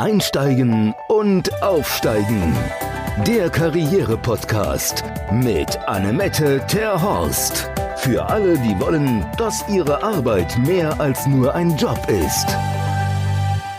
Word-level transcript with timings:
Einsteigen 0.00 0.94
und 1.08 1.62
Aufsteigen. 1.62 2.56
Der 3.26 3.50
Karriere-Podcast 3.50 5.04
mit 5.30 5.76
Annemette 5.86 6.64
Terhorst. 6.66 7.70
Für 7.98 8.24
alle, 8.30 8.56
die 8.60 8.80
wollen, 8.80 9.26
dass 9.36 9.62
ihre 9.68 10.02
Arbeit 10.02 10.56
mehr 10.66 10.98
als 10.98 11.26
nur 11.26 11.54
ein 11.54 11.76
Job 11.76 11.98
ist. 12.08 12.46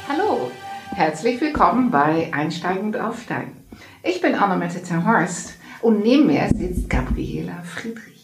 Hallo, 0.08 0.52
herzlich 0.94 1.42
willkommen 1.42 1.90
bei 1.90 2.32
Einsteigen 2.32 2.84
und 2.84 3.00
Aufsteigen. 3.00 3.54
Ich 4.04 4.22
bin 4.22 4.36
Annemette 4.36 4.84
Terhorst 4.84 5.56
und 5.82 6.04
neben 6.04 6.28
mir 6.28 6.50
sitzt 6.54 6.88
Gabriela 6.88 7.64
Friedrich. 7.64 8.21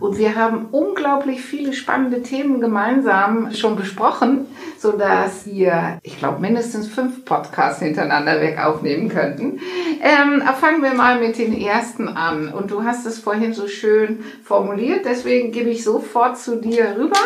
Und 0.00 0.16
wir 0.16 0.34
haben 0.34 0.66
unglaublich 0.72 1.42
viele 1.42 1.74
spannende 1.74 2.22
Themen 2.22 2.60
gemeinsam 2.60 3.52
schon 3.54 3.76
besprochen, 3.76 4.46
so 4.78 4.92
dass 4.92 5.46
wir, 5.46 5.98
ich 6.02 6.18
glaube, 6.18 6.40
mindestens 6.40 6.88
fünf 6.88 7.24
Podcasts 7.26 7.82
hintereinander 7.82 8.40
weg 8.40 8.58
aufnehmen 8.58 9.10
könnten. 9.10 9.60
Ähm, 10.00 10.42
fangen 10.58 10.82
wir 10.82 10.94
mal 10.94 11.20
mit 11.20 11.38
den 11.38 11.58
ersten 11.58 12.08
an. 12.08 12.48
Und 12.52 12.70
du 12.70 12.82
hast 12.84 13.04
es 13.06 13.18
vorhin 13.18 13.52
so 13.52 13.68
schön 13.68 14.24
formuliert, 14.42 15.04
deswegen 15.04 15.52
gebe 15.52 15.68
ich 15.68 15.84
sofort 15.84 16.38
zu 16.38 16.60
dir 16.60 16.96
rüber. 16.96 17.18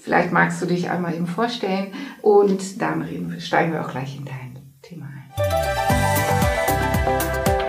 Vielleicht 0.00 0.32
magst 0.32 0.60
du 0.62 0.66
dich 0.66 0.90
einmal 0.90 1.14
eben 1.14 1.26
vorstellen 1.26 1.92
und 2.22 2.80
dann 2.80 3.02
reden, 3.02 3.40
steigen 3.40 3.72
wir 3.72 3.82
auch 3.82 3.90
gleich 3.90 4.16
in 4.16 4.24
dein 4.24 4.58
Thema 4.82 5.06
ein. 5.06 5.22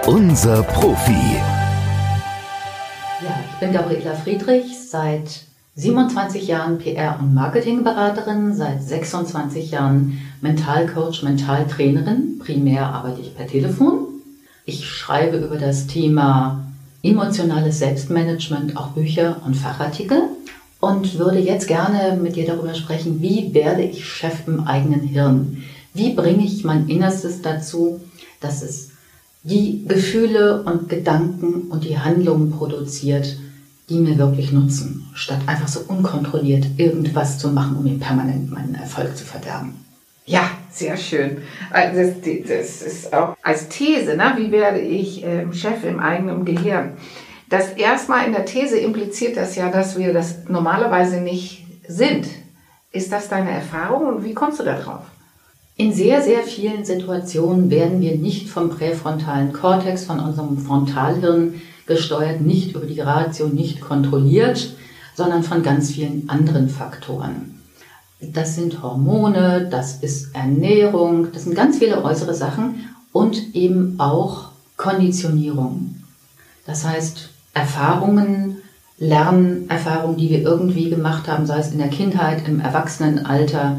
Unser 0.08 0.64
Profi. 0.64 1.57
Ich 3.58 3.62
bin 3.62 3.74
Gabriela 3.74 4.14
Friedrich, 4.14 4.78
seit 4.88 5.42
27 5.74 6.48
Jahren 6.48 6.78
PR- 6.78 7.18
und 7.18 7.34
Marketingberaterin, 7.34 8.54
seit 8.54 8.84
26 8.84 9.72
Jahren 9.72 10.20
Mentalcoach, 10.42 11.24
Mentaltrainerin. 11.24 12.38
Primär 12.38 12.86
arbeite 12.86 13.22
ich 13.22 13.36
per 13.36 13.48
Telefon. 13.48 14.10
Ich 14.66 14.88
schreibe 14.88 15.38
über 15.38 15.58
das 15.58 15.88
Thema 15.88 16.68
emotionales 17.02 17.80
Selbstmanagement 17.80 18.78
auch 18.78 18.90
Bücher 18.90 19.42
und 19.44 19.56
Fachartikel 19.56 20.22
und 20.80 21.18
würde 21.18 21.40
jetzt 21.40 21.68
gerne 21.68 22.16
mit 22.16 22.36
dir 22.36 22.46
darüber 22.46 22.76
sprechen, 22.76 23.24
wie 23.24 23.56
werde 23.56 23.82
ich 23.82 24.06
Chef 24.06 24.48
im 24.48 24.68
eigenen 24.68 25.02
Hirn? 25.02 25.64
Wie 25.96 26.14
bringe 26.14 26.46
ich 26.46 26.64
mein 26.64 26.88
Innerstes 26.90 27.42
dazu, 27.42 28.02
dass 28.40 28.62
es 28.62 28.92
die 29.42 29.84
Gefühle 29.88 30.62
und 30.62 30.90
Gedanken 30.90 31.72
und 31.72 31.86
die 31.86 31.98
Handlungen 31.98 32.52
produziert, 32.52 33.38
die 33.90 34.00
mir 34.00 34.18
wirklich 34.18 34.52
nutzen, 34.52 35.10
statt 35.14 35.40
einfach 35.46 35.68
so 35.68 35.80
unkontrolliert 35.88 36.66
irgendwas 36.78 37.40
zu 37.40 37.50
machen, 37.50 37.78
um 37.78 37.84
mir 37.84 37.98
permanent 37.98 38.52
meinen 38.52 38.76
Erfolg 38.76 39.16
zu 39.16 39.24
verderben. 39.24 39.86
Ja, 40.26 40.50
sehr 40.70 40.98
schön. 40.98 41.38
Also 41.72 42.02
das, 42.02 42.10
das 42.48 42.82
ist 42.82 43.14
auch 43.14 43.38
als 43.42 43.70
These, 43.70 44.18
ne? 44.18 44.34
wie 44.36 44.52
werde 44.52 44.80
ich 44.80 45.24
ähm, 45.24 45.54
Chef 45.54 45.86
im 45.86 46.02
eigenen 46.02 46.44
Gehirn? 46.44 46.98
Das 47.50 47.70
erstmal 47.70 48.26
in 48.26 48.34
der 48.34 48.44
These 48.44 48.78
impliziert 48.78 49.38
das 49.38 49.56
ja, 49.56 49.72
dass 49.72 49.98
wir 49.98 50.12
das 50.12 50.50
normalerweise 50.50 51.22
nicht 51.22 51.66
sind. 51.88 52.28
Ist 52.92 53.14
das 53.14 53.30
deine 53.30 53.52
Erfahrung 53.52 54.08
und 54.08 54.26
wie 54.26 54.34
kommst 54.34 54.60
du 54.60 54.64
da 54.64 54.78
drauf? 54.78 55.06
In 55.78 55.94
sehr, 55.94 56.22
sehr 56.22 56.44
vielen 56.44 56.84
Situationen 56.84 57.70
werden 57.70 58.02
wir 58.02 58.18
nicht 58.18 58.50
vom 58.50 58.70
präfrontalen 58.70 59.54
Kortex, 59.54 60.04
von 60.04 60.20
unserem 60.20 60.58
Frontalhirn 60.58 61.62
gesteuert, 61.88 62.42
nicht 62.42 62.76
über 62.76 62.86
die 62.86 63.00
Ratio, 63.00 63.48
nicht 63.48 63.82
kontrolliert, 63.82 64.76
sondern 65.16 65.44
von 65.44 65.64
ganz 65.64 65.92
vielen 65.92 66.30
anderen 66.30 66.70
Faktoren. 66.70 67.60
Das 68.20 68.56
sind 68.56 68.82
Hormone, 68.82 69.68
das 69.70 69.98
ist 70.02 70.36
Ernährung, 70.36 71.32
das 71.32 71.44
sind 71.44 71.56
ganz 71.56 71.78
viele 71.78 72.04
äußere 72.04 72.34
Sachen 72.34 72.90
und 73.12 73.56
eben 73.56 74.00
auch 74.00 74.50
Konditionierung. 74.76 76.04
Das 76.66 76.86
heißt, 76.86 77.30
Erfahrungen, 77.54 78.58
Lernerfahrungen, 79.00 80.18
die 80.18 80.30
wir 80.30 80.42
irgendwie 80.42 80.90
gemacht 80.90 81.28
haben, 81.28 81.46
sei 81.46 81.60
es 81.60 81.72
in 81.72 81.78
der 81.78 81.90
Kindheit, 81.90 82.48
im 82.48 82.60
Erwachsenenalter, 82.60 83.78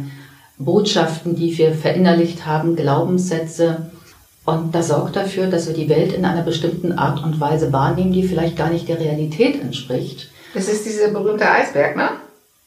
Botschaften, 0.58 1.36
die 1.36 1.56
wir 1.56 1.72
verinnerlicht 1.72 2.46
haben, 2.46 2.74
Glaubenssätze. 2.74 3.90
Und 4.48 4.74
das 4.74 4.88
sorgt 4.88 5.14
dafür, 5.14 5.48
dass 5.48 5.66
wir 5.66 5.74
die 5.74 5.90
Welt 5.90 6.14
in 6.14 6.24
einer 6.24 6.40
bestimmten 6.40 6.92
Art 6.92 7.22
und 7.22 7.38
Weise 7.38 7.70
wahrnehmen, 7.70 8.14
die 8.14 8.22
vielleicht 8.22 8.56
gar 8.56 8.70
nicht 8.70 8.88
der 8.88 8.98
Realität 8.98 9.60
entspricht. 9.60 10.30
Das 10.54 10.70
ist 10.70 10.86
dieser 10.86 11.08
berühmte 11.08 11.46
Eisberg, 11.50 11.94
ne? 11.98 12.08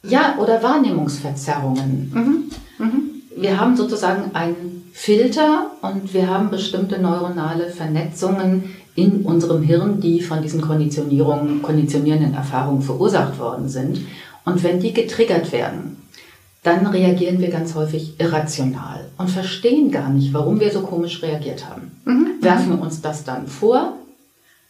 Ja, 0.04 0.36
oder 0.38 0.62
Wahrnehmungsverzerrungen. 0.62 2.12
Mhm. 2.14 2.86
Mhm. 2.86 3.02
Wir 3.36 3.60
haben 3.60 3.76
sozusagen 3.76 4.36
einen 4.36 4.92
Filter 4.94 5.72
und 5.82 6.14
wir 6.14 6.30
haben 6.30 6.52
bestimmte 6.52 7.02
neuronale 7.02 7.72
Vernetzungen 7.72 8.76
in 8.94 9.24
unserem 9.24 9.64
Hirn, 9.64 10.00
die 10.02 10.22
von 10.22 10.44
diesen 10.44 10.62
Konditionierungen, 10.62 11.64
konditionierenden 11.64 12.36
Erfahrungen 12.36 12.84
verursacht 12.84 13.40
worden 13.40 13.70
sind. 13.70 14.02
Und 14.46 14.64
wenn 14.64 14.80
die 14.82 14.94
getriggert 14.94 15.52
werden, 15.52 15.98
dann 16.64 16.86
reagieren 16.86 17.40
wir 17.40 17.50
ganz 17.50 17.74
häufig 17.74 18.20
irrational 18.20 19.10
und 19.18 19.30
verstehen 19.30 19.92
gar 19.92 20.10
nicht, 20.10 20.34
warum 20.34 20.60
wir 20.60 20.72
so 20.72 20.82
komisch 20.82 21.22
reagiert 21.24 21.68
haben. 21.68 22.00
Mhm. 22.06 22.36
Werfen 22.40 22.80
uns 22.80 23.02
das 23.02 23.24
dann 23.24 23.48
vor, 23.48 23.98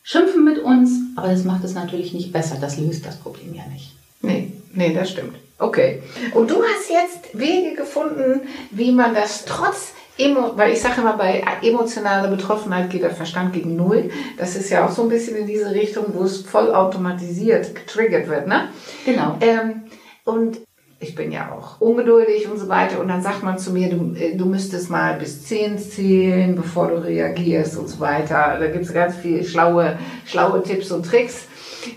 schimpfen 0.03 0.45
mit 0.45 0.59
uns, 0.59 0.91
aber 1.15 1.27
das 1.27 1.43
macht 1.43 1.63
es 1.63 1.73
natürlich 1.73 2.13
nicht 2.13 2.31
besser. 2.31 2.57
Das 2.59 2.77
löst 2.77 3.05
das 3.05 3.17
Problem 3.17 3.53
ja 3.53 3.63
nicht. 3.73 3.91
Nee, 4.21 4.53
nee, 4.73 4.93
das 4.93 5.09
stimmt. 5.09 5.35
Okay. 5.57 6.01
Und 6.33 6.49
du 6.49 6.55
hast 6.55 6.89
jetzt 6.89 7.37
Wege 7.37 7.75
gefunden, 7.75 8.41
wie 8.71 8.91
man 8.91 9.13
das 9.13 9.45
trotz 9.45 9.93
Emo, 10.17 10.53
weil 10.55 10.73
ich 10.73 10.81
sage 10.81 11.01
immer, 11.01 11.17
bei 11.17 11.43
emotionaler 11.61 12.27
Betroffenheit 12.29 12.89
geht 12.89 13.03
der 13.03 13.11
Verstand 13.11 13.53
gegen 13.53 13.75
Null. 13.75 14.11
Das 14.37 14.55
ist 14.55 14.69
ja 14.69 14.85
auch 14.85 14.91
so 14.91 15.03
ein 15.03 15.09
bisschen 15.09 15.35
in 15.35 15.47
diese 15.47 15.71
Richtung, 15.71 16.05
wo 16.13 16.23
es 16.23 16.41
vollautomatisiert 16.41 17.75
getriggert 17.75 18.27
wird, 18.27 18.47
ne? 18.47 18.69
Genau. 19.05 19.37
Ähm, 19.41 19.83
und 20.25 20.59
ich 21.01 21.15
bin 21.15 21.31
ja 21.31 21.51
auch 21.51 21.81
ungeduldig 21.81 22.47
und 22.49 22.59
so 22.59 22.69
weiter. 22.69 22.99
Und 22.99 23.07
dann 23.07 23.23
sagt 23.23 23.41
man 23.41 23.57
zu 23.57 23.71
mir, 23.71 23.89
du, 23.89 24.13
äh, 24.15 24.35
du 24.35 24.45
müsstest 24.45 24.89
mal 24.89 25.15
bis 25.15 25.43
10 25.45 25.79
zählen, 25.79 26.55
bevor 26.55 26.89
du 26.89 27.03
reagierst 27.03 27.77
und 27.77 27.89
so 27.89 27.99
weiter. 27.99 28.57
Da 28.59 28.67
gibt 28.67 28.85
es 28.85 28.93
ganz 28.93 29.15
viele 29.15 29.43
schlaue, 29.43 29.97
schlaue 30.25 30.61
Tipps 30.61 30.91
und 30.91 31.03
Tricks, 31.05 31.47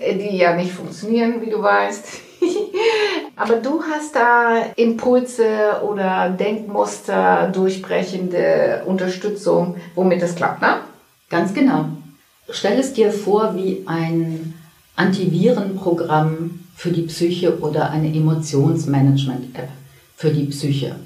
äh, 0.01 0.15
die 0.15 0.39
ja 0.39 0.57
nicht 0.57 0.73
funktionieren, 0.73 1.43
wie 1.43 1.51
du 1.51 1.63
weißt. 1.63 2.07
Aber 3.37 3.57
du 3.57 3.83
hast 3.83 4.17
da 4.17 4.73
Impulse 4.77 5.83
oder 5.87 6.31
Denkmuster, 6.31 7.51
durchbrechende 7.53 8.85
Unterstützung, 8.87 9.77
womit 9.95 10.23
das 10.23 10.35
klappt, 10.35 10.63
ne? 10.63 10.77
Ganz 11.29 11.53
genau. 11.53 11.87
Stell 12.49 12.79
es 12.79 12.93
dir 12.93 13.11
vor 13.11 13.55
wie 13.55 13.83
ein 13.87 14.55
Antivirenprogramm 14.97 16.64
für 16.75 16.91
die 16.91 17.03
Psyche 17.03 17.61
oder 17.61 17.91
eine 17.91 18.15
Emotionsmanagement-App 18.15 19.69
für 20.17 20.31
die 20.31 20.45
Psyche. 20.47 20.97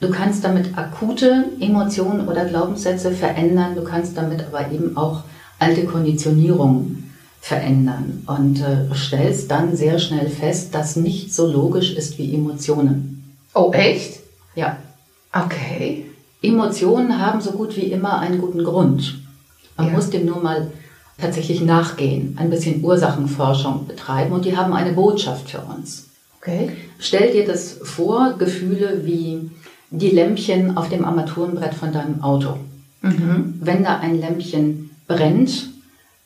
Du 0.00 0.10
kannst 0.10 0.44
damit 0.44 0.78
akute 0.78 1.46
Emotionen 1.60 2.26
oder 2.26 2.46
Glaubenssätze 2.46 3.12
verändern, 3.12 3.74
du 3.74 3.84
kannst 3.84 4.16
damit 4.16 4.44
aber 4.46 4.70
eben 4.72 4.96
auch 4.96 5.24
alte 5.58 5.84
Konditionierungen 5.84 7.12
verändern 7.40 8.22
und 8.26 8.60
äh, 8.60 8.94
stellst 8.94 9.50
dann 9.50 9.76
sehr 9.76 9.98
schnell 9.98 10.28
fest, 10.28 10.74
dass 10.74 10.96
nichts 10.96 11.36
so 11.36 11.46
logisch 11.46 11.94
ist 11.94 12.18
wie 12.18 12.34
Emotionen. 12.34 13.36
Oh, 13.54 13.72
echt? 13.72 14.20
Ja. 14.54 14.78
Okay. 15.32 16.06
Emotionen 16.42 17.18
haben 17.18 17.40
so 17.40 17.52
gut 17.52 17.76
wie 17.76 17.92
immer 17.92 18.18
einen 18.18 18.40
guten 18.40 18.64
Grund. 18.64 19.20
Man 19.76 19.88
ja. 19.88 19.92
muss 19.92 20.10
dem 20.10 20.26
nur 20.26 20.42
mal 20.42 20.70
tatsächlich 21.20 21.60
nachgehen, 21.60 22.36
ein 22.38 22.50
bisschen 22.50 22.82
Ursachenforschung 22.84 23.86
betreiben 23.86 24.32
und 24.32 24.44
die 24.44 24.56
haben 24.56 24.72
eine 24.72 24.92
Botschaft 24.92 25.50
für 25.50 25.60
uns. 25.60 26.08
Okay. 26.40 26.70
Stell 26.98 27.32
dir 27.32 27.44
das 27.44 27.78
vor, 27.82 28.34
Gefühle 28.38 29.02
wie 29.04 29.50
die 29.90 30.10
Lämpchen 30.10 30.76
auf 30.76 30.88
dem 30.88 31.04
Armaturenbrett 31.04 31.74
von 31.74 31.92
deinem 31.92 32.22
Auto. 32.22 32.56
Mhm. 33.02 33.58
Wenn 33.60 33.84
da 33.84 33.98
ein 33.98 34.20
Lämpchen 34.20 34.90
brennt, 35.06 35.68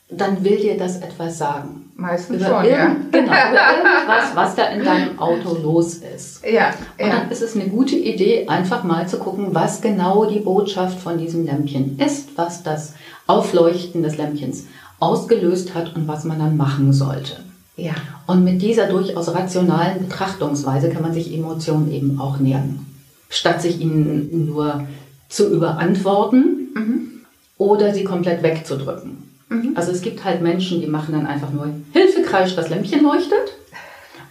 dann 0.09 0.43
will 0.43 0.57
dir 0.57 0.77
das 0.77 0.97
etwas 0.97 1.37
sagen. 1.37 1.91
Meistens 1.95 2.37
über 2.37 2.61
schon, 2.61 2.69
ja. 2.69 2.95
Genau, 3.11 3.25
über 3.25 3.31
irgendwas, 3.31 4.35
was 4.35 4.55
da 4.55 4.65
in 4.67 4.83
deinem 4.83 5.17
Auto 5.17 5.57
los 5.61 5.95
ist. 5.95 6.45
Ja, 6.45 6.73
Und 6.99 7.09
dann 7.09 7.31
ist 7.31 7.41
es 7.41 7.55
eine 7.55 7.69
gute 7.69 7.95
Idee, 7.95 8.47
einfach 8.47 8.83
mal 8.83 9.07
zu 9.07 9.17
gucken, 9.17 9.47
was 9.51 9.81
genau 9.81 10.25
die 10.25 10.39
Botschaft 10.39 10.99
von 10.99 11.17
diesem 11.17 11.45
Lämpchen 11.45 11.97
ist, 11.99 12.37
was 12.37 12.63
das 12.63 12.93
Aufleuchten 13.27 14.03
des 14.03 14.17
Lämpchens 14.17 14.65
ausgelöst 14.99 15.73
hat 15.75 15.95
und 15.95 16.07
was 16.07 16.23
man 16.23 16.39
dann 16.39 16.57
machen 16.57 16.93
sollte. 16.93 17.37
Ja. 17.77 17.93
Und 18.27 18.43
mit 18.43 18.61
dieser 18.61 18.87
durchaus 18.87 19.33
rationalen 19.33 20.07
Betrachtungsweise 20.07 20.89
kann 20.89 21.01
man 21.01 21.13
sich 21.13 21.33
Emotionen 21.33 21.91
eben 21.91 22.19
auch 22.19 22.39
nähern. 22.39 22.85
Statt 23.29 23.61
sich 23.61 23.81
ihnen 23.81 24.47
nur 24.47 24.85
zu 25.29 25.53
überantworten 25.53 26.69
mhm. 26.73 27.11
oder 27.57 27.93
sie 27.93 28.03
komplett 28.03 28.43
wegzudrücken. 28.43 29.23
Mhm. 29.49 29.71
Also 29.75 29.91
es 29.91 30.01
gibt 30.01 30.23
halt 30.23 30.41
Menschen, 30.41 30.79
die 30.79 30.87
machen 30.87 31.13
dann 31.13 31.27
einfach 31.27 31.51
nur 31.51 31.69
Hilfe 31.91 32.21
kreischt, 32.21 32.57
das 32.57 32.69
Lämpchen 32.69 33.03
leuchtet. 33.03 33.53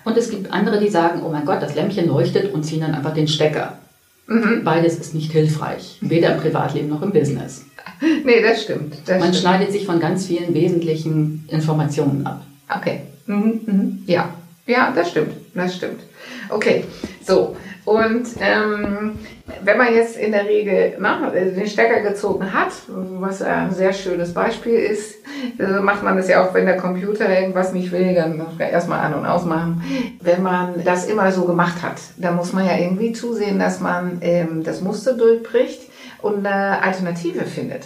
Und 0.05 0.17
es 0.17 0.31
gibt 0.31 0.53
andere, 0.53 0.81
die 0.81 0.89
sagen, 0.89 1.23
oh 1.25 1.31
mein 1.31 1.45
Gott, 1.45 1.63
das 1.63 1.75
Lämpchen 1.75 2.09
leuchtet 2.09 2.53
und 2.53 2.63
ziehen 2.63 2.81
dann 2.81 2.95
einfach 2.95 3.15
den 3.15 3.29
Stecker. 3.29 3.79
Mhm. 4.27 4.63
Beides 4.65 4.97
ist 4.97 5.15
nicht 5.15 5.33
hilfreich, 5.33 5.99
weder 6.01 6.35
im 6.35 6.41
Privatleben 6.41 6.89
noch 6.89 7.03
im 7.03 7.13
Business. 7.13 7.65
Nee, 8.25 8.43
das 8.43 8.63
stimmt. 8.63 8.97
Das 9.07 9.19
Man 9.21 9.29
stimmt. 9.29 9.37
schneidet 9.37 9.73
sich 9.73 9.87
von 9.87 10.01
ganz 10.01 10.27
vielen 10.27 10.55
wesentlichen 10.55 11.47
Informationen 11.49 12.27
ab. 12.27 12.43
Okay. 12.75 13.03
Mhm, 13.27 13.61
mhm. 13.67 14.03
Ja. 14.07 14.31
Ja, 14.67 14.93
das 14.95 15.11
stimmt. 15.11 15.33
Das 15.55 15.77
stimmt. 15.77 16.01
Okay. 16.49 16.85
So. 17.23 17.57
Und 17.85 18.27
ähm, 18.41 19.19
wenn 19.63 19.77
man 19.77 19.95
jetzt 19.95 20.17
in 20.17 20.33
der 20.33 20.47
Regel 20.47 20.95
na, 20.99 21.29
den 21.29 21.67
Stecker 21.67 22.01
gezogen 22.01 22.51
hat, 22.51 22.73
was 22.89 23.43
ein 23.43 23.73
sehr 23.75 23.93
schönes 23.93 24.33
Beispiel 24.33 24.73
ist, 24.73 25.17
so 25.59 25.83
macht 25.83 26.03
man 26.03 26.17
das 26.17 26.29
ja 26.29 26.43
auch, 26.43 26.55
wenn 26.55 26.65
der 26.65 26.79
Computer 26.79 27.29
irgendwas 27.29 27.75
nicht 27.75 27.93
will, 27.93 28.15
dann 28.15 28.41
erstmal 28.59 29.01
an- 29.01 29.13
und 29.13 29.27
ausmachen. 29.27 29.83
Wenn 30.23 30.43
man 30.43 30.83
das 30.83 31.05
immer 31.05 31.31
so 31.31 31.45
gemacht 31.45 31.83
hat, 31.83 32.01
dann 32.17 32.37
muss 32.37 32.55
man 32.55 32.65
ja 32.65 32.79
irgendwie 32.79 33.13
zusehen, 33.13 33.59
dass 33.59 33.81
man 33.81 34.17
ähm, 34.23 34.63
das 34.65 34.81
Muster 34.81 35.13
durchbricht 35.13 35.83
und 36.25 36.47
eine 36.47 36.82
Alternative 36.82 37.44
findet. 37.44 37.85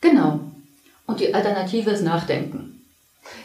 Genau. 0.00 0.40
Und 1.06 1.20
die 1.20 1.34
Alternative 1.34 1.90
ist 1.90 2.04
Nachdenken. 2.04 2.80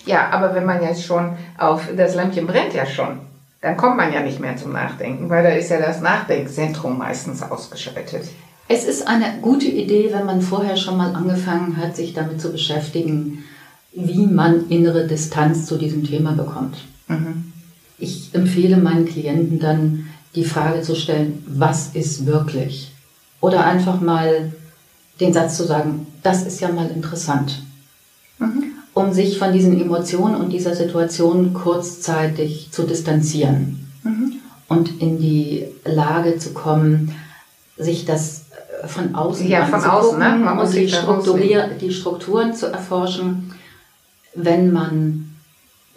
Ja, 0.06 0.30
aber 0.30 0.54
wenn 0.54 0.66
man 0.66 0.84
jetzt 0.84 1.04
schon 1.04 1.36
auf, 1.58 1.88
das 1.98 2.16
Lämpchen 2.16 2.46
brennt 2.46 2.74
ja 2.74 2.86
schon, 2.86 3.20
dann 3.62 3.78
kommt 3.78 3.98
man 3.98 4.14
ja 4.14 4.22
nicht 4.22 4.40
mehr 4.40 4.56
zum 4.56 4.72
Nachdenken, 4.72 5.30
weil 5.30 5.44
da 5.44 5.50
ist 5.50 5.70
ja 5.70 5.80
das 5.80 6.02
Nachdenkzentrum 6.02 6.98
meistens 6.98 7.42
ausgeschaltet. 7.42 8.30
Es 8.68 8.86
ist 8.86 9.08
eine 9.08 9.40
gute 9.42 9.68
Idee, 9.68 10.12
wenn 10.14 10.26
man 10.26 10.42
vorher 10.42 10.78
schon 10.78 10.98
mal 10.98 11.16
angefangen 11.16 11.78
hat, 11.78 11.96
sich 11.96 12.14
damit 12.14 12.40
zu 12.40 12.52
beschäftigen, 12.52 13.44
wie 13.94 14.28
man 14.28 14.70
innere 14.70 15.08
Distanz 15.08 15.66
zu 15.66 15.78
diesem 15.78 16.06
Thema 16.06 16.34
bekommt. 16.34 16.78
Mhm. 17.08 17.52
Ich 17.98 18.34
empfehle 18.34 18.78
meinen 18.78 19.06
Klienten 19.06 19.60
dann, 19.60 20.08
die 20.36 20.46
Frage 20.46 20.82
zu 20.82 20.96
stellen, 20.96 21.44
was 21.48 21.90
ist 21.94 22.26
wirklich? 22.26 22.91
Oder 23.42 23.66
einfach 23.66 24.00
mal 24.00 24.54
den 25.20 25.34
Satz 25.34 25.58
zu 25.58 25.66
sagen, 25.66 26.08
das 26.24 26.44
ist 26.44 26.62
ja 26.62 26.72
mal 26.72 26.90
interessant. 26.90 27.62
Mhm. 28.40 28.64
Um 28.94 29.12
sich 29.14 29.38
von 29.38 29.52
diesen 29.54 29.80
Emotionen 29.80 30.36
und 30.36 30.50
dieser 30.50 30.76
Situation 30.76 31.54
kurzzeitig 31.54 32.70
zu 32.72 32.84
distanzieren 32.84 33.88
Mhm. 34.04 34.34
und 34.68 35.00
in 35.02 35.20
die 35.20 35.66
Lage 35.86 36.38
zu 36.40 36.54
kommen, 36.54 37.16
sich 37.78 38.06
das 38.06 38.46
äh, 38.84 38.88
von 38.88 39.14
außen 39.14 39.48
Ja, 39.48 39.66
von 39.66 39.84
außen, 39.84 40.18
ne? 40.18 40.38
Man 40.44 40.56
muss 40.58 40.70
und 40.70 40.76
die, 40.76 40.90
Strukturier 40.90 41.70
die 41.80 41.92
Strukturen 41.94 42.54
zu 42.56 42.68
erforschen, 42.68 43.54
wenn 44.34 44.72
man 44.72 45.36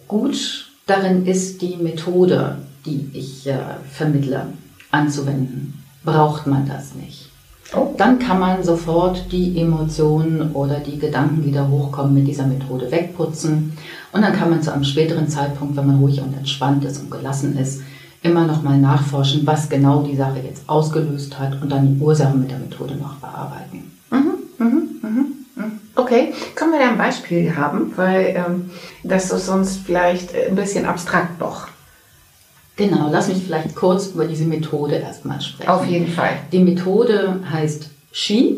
gut 0.07 0.71
darin 0.87 1.27
ist, 1.27 1.63
die 1.63 1.77
Methode, 1.77 2.59
die 2.85 3.09
ich 3.15 3.47
äh, 3.47 3.59
vermittle, 3.91 4.49
anzuwenden, 4.91 5.83
braucht 6.05 6.47
man 6.47 6.69
das 6.69 6.95
nicht. 6.95 7.31
Oh. 7.77 7.95
Dann 7.97 8.19
kann 8.19 8.39
man 8.39 8.63
sofort 8.63 9.31
die 9.33 9.59
Emotionen 9.61 10.53
oder 10.53 10.79
die 10.79 10.99
Gedanken, 10.99 11.43
die 11.43 11.53
da 11.53 11.67
hochkommen, 11.69 12.15
mit 12.15 12.27
dieser 12.27 12.47
Methode 12.47 12.91
wegputzen. 12.91 13.77
Und 14.13 14.23
dann 14.23 14.33
kann 14.33 14.51
man 14.51 14.63
zu 14.63 14.73
einem 14.73 14.85
späteren 14.85 15.29
Zeitpunkt, 15.29 15.77
wenn 15.77 15.87
man 15.87 15.99
ruhig 15.99 16.21
und 16.21 16.37
entspannt 16.37 16.85
ist 16.85 17.01
und 17.01 17.11
gelassen 17.11 17.57
ist, 17.59 17.83
immer 18.23 18.47
noch 18.47 18.63
mal 18.63 18.79
nachforschen, 18.79 19.47
was 19.47 19.69
genau 19.69 20.03
die 20.03 20.17
Sache 20.17 20.41
jetzt 20.45 20.69
ausgelöst 20.69 21.39
hat 21.39 21.61
und 21.61 21.71
dann 21.71 21.95
die 21.95 22.03
Ursachen 22.03 22.41
mit 22.41 22.51
der 22.51 22.59
Methode 22.59 22.97
noch 22.97 23.17
bearbeiten. 23.17 23.93
Mhm. 24.11 24.33
Mhm. 24.59 24.89
Mhm. 25.03 25.27
Mhm. 25.57 25.73
Okay, 25.95 26.33
können 26.55 26.73
wir 26.73 26.81
da 26.81 26.89
ein 26.89 26.99
Beispiel 26.99 27.55
haben, 27.55 27.93
weil 27.97 28.35
ähm, 28.37 28.71
das 29.03 29.31
ist 29.31 29.47
sonst 29.47 29.81
vielleicht 29.85 30.35
ein 30.35 30.55
bisschen 30.55 30.87
abstrakt 30.87 31.41
doch. 31.41 31.69
Genau, 32.77 33.09
lass 33.11 33.29
mich 33.29 33.43
vielleicht 33.45 33.75
kurz 33.77 34.09
über 34.09 34.27
diese 34.27 34.45
Methode 34.45 34.97
erstmal 34.97 35.41
sprechen. 35.41 35.71
Auf 35.71 35.87
jeden 35.87 36.09
Fall. 36.09 36.39
Die 36.51 36.59
Methode 36.59 37.41
heißt 37.51 37.89
SHE, 38.11 38.57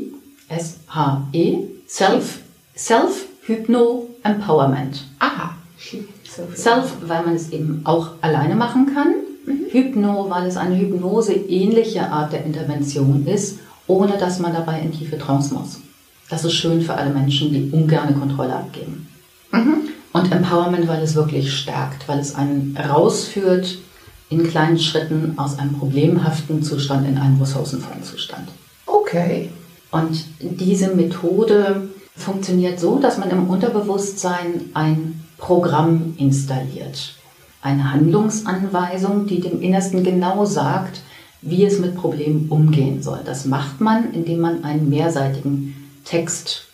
S-H-E, 0.48 1.58
Self, 1.86 2.40
Self 2.74 3.26
Hypno 3.42 4.08
Empowerment. 4.22 5.04
Aha. 5.18 5.54
Self, 6.54 6.94
weil 7.02 7.24
man 7.24 7.34
es 7.34 7.50
eben 7.50 7.82
auch 7.84 8.10
alleine 8.20 8.56
machen 8.56 8.92
kann. 8.94 9.14
Hypno, 9.70 10.28
weil 10.28 10.46
es 10.46 10.56
eine 10.56 10.76
Hypnose-ähnliche 10.78 12.10
Art 12.10 12.32
der 12.32 12.44
Intervention 12.44 13.26
ist, 13.26 13.58
ohne 13.86 14.16
dass 14.18 14.40
man 14.40 14.52
dabei 14.52 14.80
in 14.80 14.92
tiefe 14.92 15.18
Trance 15.18 15.54
muss. 15.54 15.80
Das 16.28 16.44
ist 16.44 16.54
schön 16.54 16.82
für 16.82 16.94
alle 16.94 17.10
Menschen, 17.10 17.52
die 17.52 17.70
ungerne 17.70 18.12
Kontrolle 18.12 18.54
abgeben. 18.54 19.08
Und 20.12 20.32
Empowerment, 20.32 20.88
weil 20.88 21.02
es 21.02 21.14
wirklich 21.14 21.52
stärkt, 21.52 22.08
weil 22.08 22.18
es 22.18 22.34
einen 22.34 22.76
rausführt 22.76 23.78
in 24.28 24.48
kleinen 24.48 24.78
Schritten 24.78 25.34
aus 25.36 25.58
einem 25.58 25.74
problemhaften 25.74 26.62
Zustand 26.62 27.06
in 27.06 27.18
einen 27.18 27.40
ressourcenvollen 27.40 28.02
Zustand. 28.02 28.48
Okay. 28.86 29.50
Und 29.90 30.24
diese 30.40 30.94
Methode 30.94 31.88
funktioniert 32.16 32.80
so, 32.80 32.98
dass 32.98 33.18
man 33.18 33.30
im 33.30 33.48
Unterbewusstsein 33.48 34.70
ein 34.74 35.22
Programm 35.38 36.14
installiert. 36.16 37.14
Eine 37.62 37.92
Handlungsanweisung, 37.92 39.26
die 39.26 39.40
dem 39.40 39.60
Innersten 39.60 40.02
genau 40.02 40.44
sagt, 40.44 41.02
wie 41.42 41.64
es 41.64 41.78
mit 41.78 41.96
Problemen 41.96 42.48
umgehen 42.48 43.02
soll. 43.02 43.20
Das 43.24 43.44
macht 43.44 43.80
man, 43.80 44.12
indem 44.12 44.40
man 44.40 44.64
einen 44.64 44.88
mehrseitigen 44.88 45.74
Text, 46.04 46.66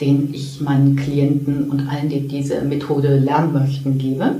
den 0.00 0.32
ich 0.32 0.60
meinen 0.60 0.96
Klienten 0.96 1.70
und 1.70 1.88
allen, 1.88 2.08
die 2.08 2.28
diese 2.28 2.62
Methode 2.62 3.18
lernen 3.18 3.52
möchten, 3.52 3.98
gebe. 3.98 4.36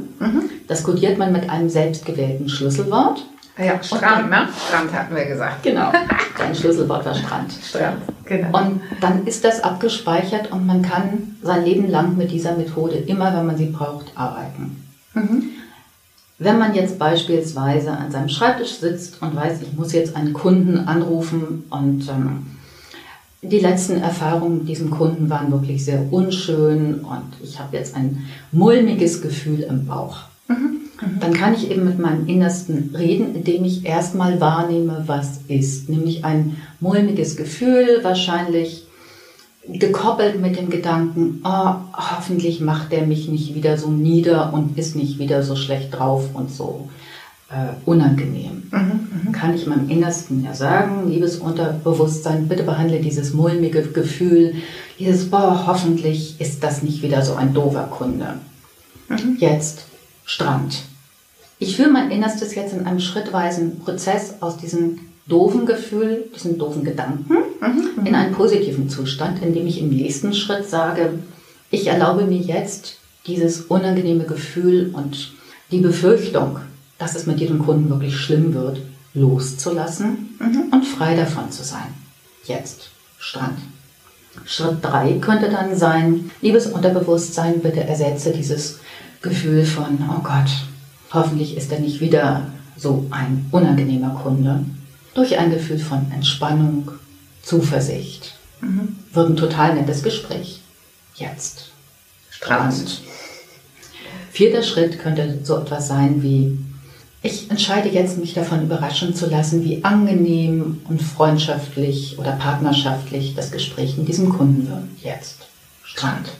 Das 0.68 0.82
kodiert 0.84 1.18
man 1.18 1.32
mit 1.32 1.50
einem 1.50 1.68
selbstgewählten 1.68 2.48
Schlüsselwort. 2.48 3.24
Ja, 3.58 3.82
Strand, 3.82 4.30
ne? 4.30 4.48
Strand 4.68 4.92
hatten 4.92 5.16
wir 5.16 5.24
gesagt. 5.24 5.64
Genau. 5.64 5.90
Dein 6.38 6.54
Schlüsselwort 6.54 7.04
war 7.04 7.14
Strand. 7.14 7.52
Strand, 7.52 8.02
genau. 8.24 8.56
Und 8.56 8.80
dann 9.00 9.26
ist 9.26 9.44
das 9.44 9.64
abgespeichert 9.64 10.52
und 10.52 10.64
man 10.64 10.82
kann 10.82 11.36
sein 11.42 11.64
Leben 11.64 11.90
lang 11.90 12.16
mit 12.16 12.30
dieser 12.30 12.56
Methode 12.56 12.94
immer, 12.94 13.36
wenn 13.36 13.46
man 13.46 13.56
sie 13.56 13.66
braucht, 13.66 14.12
arbeiten. 14.14 14.84
Wenn 16.38 16.58
man 16.58 16.74
jetzt 16.74 17.00
beispielsweise 17.00 17.90
an 17.90 18.12
seinem 18.12 18.28
Schreibtisch 18.28 18.76
sitzt 18.76 19.20
und 19.20 19.34
weiß, 19.34 19.60
ich 19.62 19.76
muss 19.76 19.92
jetzt 19.92 20.14
einen 20.14 20.32
Kunden 20.32 20.78
anrufen 20.78 21.64
und 21.70 22.08
ähm, 22.08 22.46
die 23.42 23.60
letzten 23.60 23.98
Erfahrungen 23.98 24.58
mit 24.58 24.68
diesem 24.68 24.90
Kunden 24.90 25.30
waren 25.30 25.52
wirklich 25.52 25.84
sehr 25.84 26.12
unschön 26.12 27.00
und 27.00 27.32
ich 27.42 27.60
habe 27.60 27.76
jetzt 27.76 27.94
ein 27.94 28.26
mulmiges 28.50 29.22
Gefühl 29.22 29.60
im 29.60 29.86
Bauch. 29.86 30.18
Dann 31.20 31.32
kann 31.32 31.54
ich 31.54 31.70
eben 31.70 31.84
mit 31.84 32.00
meinem 32.00 32.26
Innersten 32.26 32.94
reden, 32.96 33.36
indem 33.36 33.64
ich 33.64 33.86
erstmal 33.86 34.40
wahrnehme, 34.40 35.04
was 35.06 35.40
ist. 35.46 35.88
Nämlich 35.88 36.24
ein 36.24 36.56
mulmiges 36.80 37.36
Gefühl, 37.36 38.00
wahrscheinlich 38.02 38.84
gekoppelt 39.68 40.40
mit 40.40 40.58
dem 40.58 40.70
Gedanken, 40.70 41.40
oh, 41.44 41.74
hoffentlich 41.92 42.60
macht 42.60 42.90
der 42.90 43.06
mich 43.06 43.28
nicht 43.28 43.54
wieder 43.54 43.76
so 43.76 43.90
nieder 43.90 44.52
und 44.52 44.76
ist 44.78 44.96
nicht 44.96 45.18
wieder 45.18 45.42
so 45.42 45.54
schlecht 45.54 45.94
drauf 45.94 46.30
und 46.34 46.50
so 46.50 46.88
äh, 47.50 47.74
unangenehm. 47.84 48.62
Kann 49.32 49.54
ich 49.54 49.66
meinem 49.66 49.88
Innersten 49.88 50.44
ja 50.44 50.54
sagen, 50.54 51.08
liebes 51.08 51.38
Unterbewusstsein, 51.38 52.48
bitte 52.48 52.62
behandle 52.62 53.00
dieses 53.00 53.32
mulmige 53.32 53.82
Gefühl, 53.82 54.54
dieses, 54.98 55.30
boah, 55.30 55.64
hoffentlich 55.66 56.40
ist 56.40 56.62
das 56.62 56.82
nicht 56.82 57.02
wieder 57.02 57.22
so 57.22 57.34
ein 57.34 57.54
doofer 57.54 57.84
Kunde. 57.84 58.34
Jetzt 59.38 59.86
Strand. 60.24 60.82
Ich 61.58 61.76
führe 61.76 61.90
mein 61.90 62.10
Innerstes 62.10 62.54
jetzt 62.54 62.74
in 62.74 62.86
einem 62.86 63.00
schrittweisen 63.00 63.78
Prozess 63.80 64.34
aus 64.40 64.58
diesem 64.58 64.98
doofen 65.26 65.66
Gefühl, 65.66 66.24
diesen 66.34 66.58
doofen 66.58 66.84
Gedanken, 66.84 67.34
in 68.04 68.14
einen 68.14 68.34
positiven 68.34 68.88
Zustand, 68.88 69.42
in 69.42 69.54
dem 69.54 69.66
ich 69.66 69.80
im 69.80 69.88
nächsten 69.88 70.32
Schritt 70.32 70.68
sage, 70.68 71.18
ich 71.70 71.86
erlaube 71.86 72.24
mir 72.24 72.38
jetzt 72.38 72.96
dieses 73.26 73.62
unangenehme 73.62 74.24
Gefühl 74.24 74.90
und 74.92 75.32
die 75.70 75.80
Befürchtung, 75.80 76.60
dass 76.98 77.14
es 77.14 77.26
mit 77.26 77.40
jedem 77.40 77.58
Kunden 77.58 77.88
wirklich 77.88 78.16
schlimm 78.16 78.54
wird, 78.54 78.80
loszulassen 79.14 80.38
und 80.70 80.84
frei 80.84 81.14
davon 81.16 81.50
zu 81.50 81.62
sein. 81.64 81.94
Jetzt 82.44 82.90
Strand. 83.18 83.58
Schritt 84.44 84.78
3 84.82 85.14
könnte 85.14 85.50
dann 85.50 85.76
sein, 85.76 86.30
liebes 86.40 86.66
Unterbewusstsein, 86.66 87.60
bitte 87.60 87.84
ersetze 87.84 88.32
dieses 88.32 88.78
Gefühl 89.20 89.64
von, 89.64 89.98
oh 90.08 90.22
Gott, 90.22 90.50
hoffentlich 91.12 91.56
ist 91.56 91.72
er 91.72 91.80
nicht 91.80 92.00
wieder 92.00 92.46
so 92.76 93.06
ein 93.10 93.46
unangenehmer 93.50 94.10
Kunde, 94.22 94.64
durch 95.14 95.36
ein 95.38 95.50
Gefühl 95.50 95.78
von 95.78 96.10
Entspannung, 96.12 96.92
Zuversicht. 97.42 98.34
Wird 99.12 99.30
ein 99.30 99.36
total 99.36 99.74
nettes 99.74 100.02
Gespräch. 100.02 100.60
Jetzt. 101.16 101.70
Strand. 102.30 103.00
Vierter 104.30 104.62
Schritt 104.62 105.00
könnte 105.00 105.40
so 105.42 105.58
etwas 105.58 105.88
sein 105.88 106.22
wie, 106.22 106.56
ich 107.28 107.50
entscheide 107.50 107.88
jetzt, 107.90 108.18
mich 108.18 108.34
davon 108.34 108.62
überraschen 108.62 109.14
zu 109.14 109.28
lassen, 109.28 109.62
wie 109.62 109.84
angenehm 109.84 110.80
und 110.88 111.02
freundschaftlich 111.02 112.18
oder 112.18 112.32
partnerschaftlich 112.32 113.34
das 113.34 113.50
Gespräch 113.50 113.96
mit 113.98 114.08
diesem 114.08 114.30
Kunden 114.30 114.68
wird. 114.68 114.84
Jetzt. 115.02 115.46
Strand. 115.84 116.30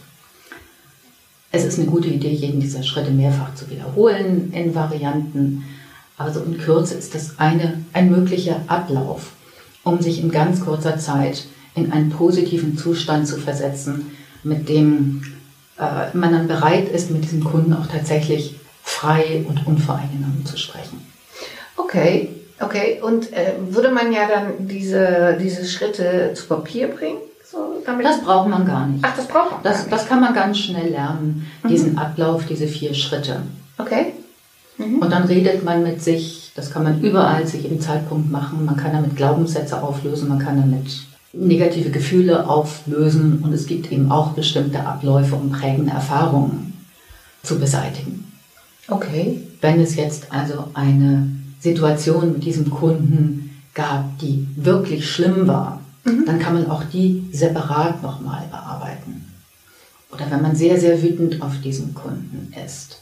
Es 1.52 1.64
ist 1.64 1.78
eine 1.78 1.88
gute 1.88 2.08
Idee, 2.08 2.32
jeden 2.32 2.60
dieser 2.60 2.82
Schritte 2.82 3.10
mehrfach 3.10 3.54
zu 3.54 3.70
wiederholen 3.70 4.52
in 4.52 4.74
Varianten. 4.74 5.64
Also 6.16 6.40
in 6.40 6.58
Kürze 6.58 6.94
ist 6.94 7.14
das 7.14 7.38
eine, 7.38 7.84
ein 7.92 8.10
möglicher 8.10 8.60
Ablauf, 8.66 9.32
um 9.84 10.00
sich 10.00 10.20
in 10.20 10.30
ganz 10.30 10.60
kurzer 10.60 10.98
Zeit 10.98 11.44
in 11.74 11.92
einen 11.92 12.10
positiven 12.10 12.76
Zustand 12.76 13.28
zu 13.28 13.36
versetzen, 13.36 14.06
mit 14.42 14.68
dem 14.68 15.22
äh, 15.78 16.16
man 16.16 16.32
dann 16.32 16.48
bereit 16.48 16.88
ist, 16.88 17.10
mit 17.10 17.24
diesem 17.24 17.44
Kunden 17.44 17.72
auch 17.72 17.86
tatsächlich 17.86 18.57
frei 18.98 19.44
und 19.48 19.66
unvoreingenommen 19.66 20.44
zu 20.44 20.56
sprechen. 20.56 21.06
Okay, 21.76 22.30
okay. 22.60 23.00
Und 23.00 23.32
äh, 23.32 23.52
würde 23.70 23.90
man 23.90 24.12
ja 24.12 24.26
dann 24.28 24.66
diese, 24.66 25.38
diese 25.40 25.64
Schritte 25.64 26.32
zu 26.34 26.46
Papier 26.46 26.88
bringen? 26.88 27.18
So, 27.44 27.82
das 28.02 28.20
braucht 28.22 28.48
man 28.48 28.66
gar 28.66 28.86
nicht. 28.86 29.04
Ach, 29.04 29.16
das 29.16 29.28
braucht 29.28 29.52
man 29.52 29.62
das, 29.62 29.72
gar 29.72 29.82
nicht. 29.82 29.92
Das 29.92 30.08
kann 30.08 30.20
man 30.20 30.34
ganz 30.34 30.58
schnell 30.58 30.90
lernen, 30.90 31.46
mhm. 31.62 31.68
diesen 31.68 31.96
Ablauf, 31.96 32.44
diese 32.46 32.66
vier 32.66 32.92
Schritte. 32.92 33.42
Okay. 33.78 34.12
Mhm. 34.76 34.98
Und 34.98 35.10
dann 35.10 35.24
redet 35.24 35.64
man 35.64 35.82
mit 35.84 36.02
sich, 36.02 36.52
das 36.56 36.70
kann 36.72 36.82
man 36.82 37.00
überall 37.00 37.46
zu 37.46 37.56
jedem 37.56 37.80
Zeitpunkt 37.80 38.30
machen. 38.30 38.64
Man 38.64 38.76
kann 38.76 38.92
damit 38.92 39.16
Glaubenssätze 39.16 39.80
auflösen, 39.80 40.28
man 40.28 40.40
kann 40.40 40.60
damit 40.60 41.02
negative 41.32 41.90
Gefühle 41.90 42.48
auflösen 42.48 43.42
und 43.44 43.52
es 43.52 43.66
gibt 43.66 43.92
eben 43.92 44.10
auch 44.10 44.32
bestimmte 44.32 44.84
Abläufe, 44.84 45.36
um 45.36 45.50
prägende 45.50 45.92
Erfahrungen 45.92 46.74
zu 47.44 47.58
beseitigen. 47.60 48.28
Okay. 48.88 49.42
Wenn 49.60 49.80
es 49.80 49.96
jetzt 49.96 50.32
also 50.32 50.70
eine 50.74 51.28
Situation 51.60 52.32
mit 52.32 52.44
diesem 52.44 52.70
Kunden 52.70 53.60
gab, 53.74 54.18
die 54.18 54.46
wirklich 54.56 55.08
schlimm 55.08 55.46
war, 55.46 55.80
mhm. 56.04 56.24
dann 56.26 56.38
kann 56.38 56.54
man 56.54 56.70
auch 56.70 56.84
die 56.84 57.24
separat 57.32 58.02
nochmal 58.02 58.44
bearbeiten. 58.50 59.24
Oder 60.12 60.30
wenn 60.30 60.42
man 60.42 60.56
sehr, 60.56 60.78
sehr 60.80 61.02
wütend 61.02 61.42
auf 61.42 61.60
diesen 61.62 61.94
Kunden 61.94 62.52
ist 62.64 63.00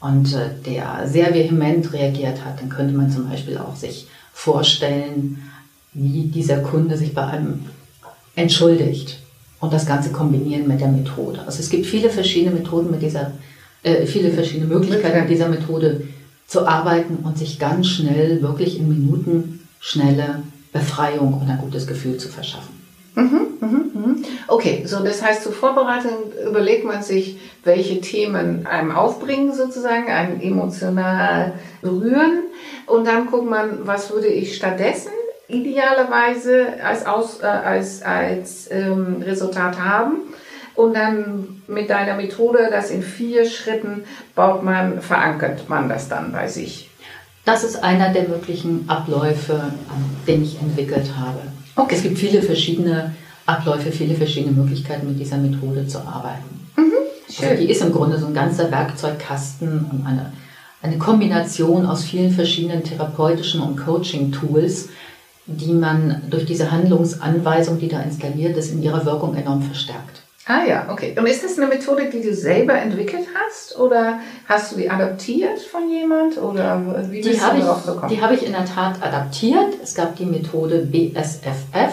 und 0.00 0.32
äh, 0.34 0.50
der 0.64 1.08
sehr 1.08 1.34
vehement 1.34 1.92
reagiert 1.92 2.44
hat, 2.44 2.60
dann 2.60 2.68
könnte 2.68 2.94
man 2.94 3.10
zum 3.10 3.28
Beispiel 3.28 3.58
auch 3.58 3.74
sich 3.74 4.06
vorstellen, 4.32 5.42
wie 5.94 6.26
dieser 6.26 6.58
Kunde 6.58 6.96
sich 6.96 7.12
bei 7.12 7.26
einem 7.26 7.66
entschuldigt 8.36 9.18
und 9.58 9.72
das 9.72 9.84
Ganze 9.84 10.10
kombinieren 10.10 10.68
mit 10.68 10.80
der 10.80 10.88
Methode. 10.88 11.40
Also 11.44 11.58
es 11.58 11.70
gibt 11.70 11.86
viele 11.86 12.08
verschiedene 12.08 12.54
Methoden 12.54 12.90
mit 12.90 13.02
dieser, 13.02 13.32
äh, 13.82 14.06
viele 14.06 14.30
verschiedene 14.30 14.66
Möglichkeiten 14.66 15.20
mit 15.20 15.30
dieser 15.30 15.48
Methode 15.48 16.02
zu 16.46 16.66
arbeiten 16.66 17.18
und 17.24 17.38
sich 17.38 17.58
ganz 17.58 17.86
schnell, 17.88 18.42
wirklich 18.42 18.78
in 18.78 18.88
Minuten 18.88 19.68
schnelle 19.80 20.42
Befreiung 20.72 21.34
und 21.40 21.48
ein 21.48 21.58
gutes 21.58 21.86
Gefühl 21.86 22.16
zu 22.16 22.28
verschaffen. 22.28 22.78
Mhm, 23.14 23.40
mhm, 23.60 23.90
mhm. 23.94 24.24
Okay, 24.46 24.84
so 24.86 25.02
das 25.02 25.22
heißt, 25.22 25.42
zur 25.42 25.52
Vorbereitung 25.52 26.32
überlegt 26.46 26.84
man 26.84 27.02
sich, 27.02 27.38
welche 27.64 28.00
Themen 28.00 28.66
einem 28.66 28.92
aufbringen, 28.92 29.52
sozusagen, 29.52 30.08
einen 30.08 30.40
emotional 30.40 31.54
berühren. 31.82 32.44
Und 32.86 33.06
dann 33.06 33.26
guckt 33.26 33.48
man, 33.50 33.86
was 33.86 34.10
würde 34.10 34.28
ich 34.28 34.56
stattdessen 34.56 35.10
idealerweise 35.48 36.74
als, 36.82 37.06
Aus, 37.06 37.40
äh, 37.42 37.46
als, 37.46 38.02
als 38.02 38.70
ähm, 38.70 39.22
Resultat 39.22 39.80
haben. 39.80 40.18
Und 40.78 40.94
dann 40.94 41.60
mit 41.66 41.90
deiner 41.90 42.14
Methode, 42.14 42.68
das 42.70 42.92
in 42.92 43.02
vier 43.02 43.44
Schritten 43.44 44.04
baut 44.36 44.62
man, 44.62 45.02
verankert 45.02 45.68
man 45.68 45.88
das 45.88 46.08
dann 46.08 46.30
bei 46.30 46.46
sich. 46.46 46.88
Das 47.44 47.64
ist 47.64 47.82
einer 47.82 48.12
der 48.12 48.28
möglichen 48.28 48.88
Abläufe, 48.88 49.72
den 50.28 50.44
ich 50.44 50.60
entwickelt 50.60 51.16
habe. 51.18 51.40
Okay. 51.74 51.96
Es 51.96 52.02
gibt 52.04 52.16
viele 52.16 52.42
verschiedene 52.42 53.12
Abläufe, 53.44 53.90
viele 53.90 54.14
verschiedene 54.14 54.54
Möglichkeiten, 54.54 55.08
mit 55.08 55.18
dieser 55.18 55.38
Methode 55.38 55.84
zu 55.88 55.98
arbeiten. 55.98 56.68
Mhm, 56.76 56.92
also 57.42 57.60
die 57.60 57.68
ist 57.68 57.82
im 57.82 57.92
Grunde 57.92 58.16
so 58.16 58.26
ein 58.26 58.34
ganzer 58.34 58.70
Werkzeugkasten 58.70 59.84
und 59.90 60.06
eine, 60.06 60.32
eine 60.80 60.96
Kombination 60.98 61.86
aus 61.86 62.04
vielen 62.04 62.30
verschiedenen 62.30 62.84
therapeutischen 62.84 63.62
und 63.62 63.84
Coaching-Tools, 63.84 64.90
die 65.46 65.72
man 65.72 66.22
durch 66.30 66.46
diese 66.46 66.70
Handlungsanweisung, 66.70 67.80
die 67.80 67.88
da 67.88 68.00
installiert 68.00 68.56
ist, 68.56 68.70
in 68.70 68.80
ihrer 68.80 69.04
Wirkung 69.04 69.34
enorm 69.34 69.62
verstärkt. 69.62 70.22
Ah 70.48 70.64
ja, 70.66 70.86
okay. 70.90 71.14
Und 71.14 71.26
ist 71.26 71.44
das 71.44 71.58
eine 71.58 71.66
Methode, 71.66 72.08
die 72.10 72.22
du 72.22 72.34
selber 72.34 72.72
entwickelt 72.72 73.26
hast 73.34 73.78
oder 73.78 74.18
hast 74.46 74.72
du 74.72 74.76
die 74.76 74.90
adaptiert 74.90 75.60
von 75.60 75.90
jemand 75.90 76.38
oder 76.38 76.82
wie 77.10 77.20
bist 77.20 77.28
die 77.28 77.60
du 77.60 77.60
darauf 77.60 77.84
gekommen? 77.84 78.08
Die 78.08 78.22
habe 78.22 78.34
ich 78.34 78.46
in 78.46 78.52
der 78.52 78.64
Tat 78.64 79.02
adaptiert. 79.02 79.74
Es 79.82 79.94
gab 79.94 80.16
die 80.16 80.24
Methode 80.24 80.88
BSFF, 80.90 81.92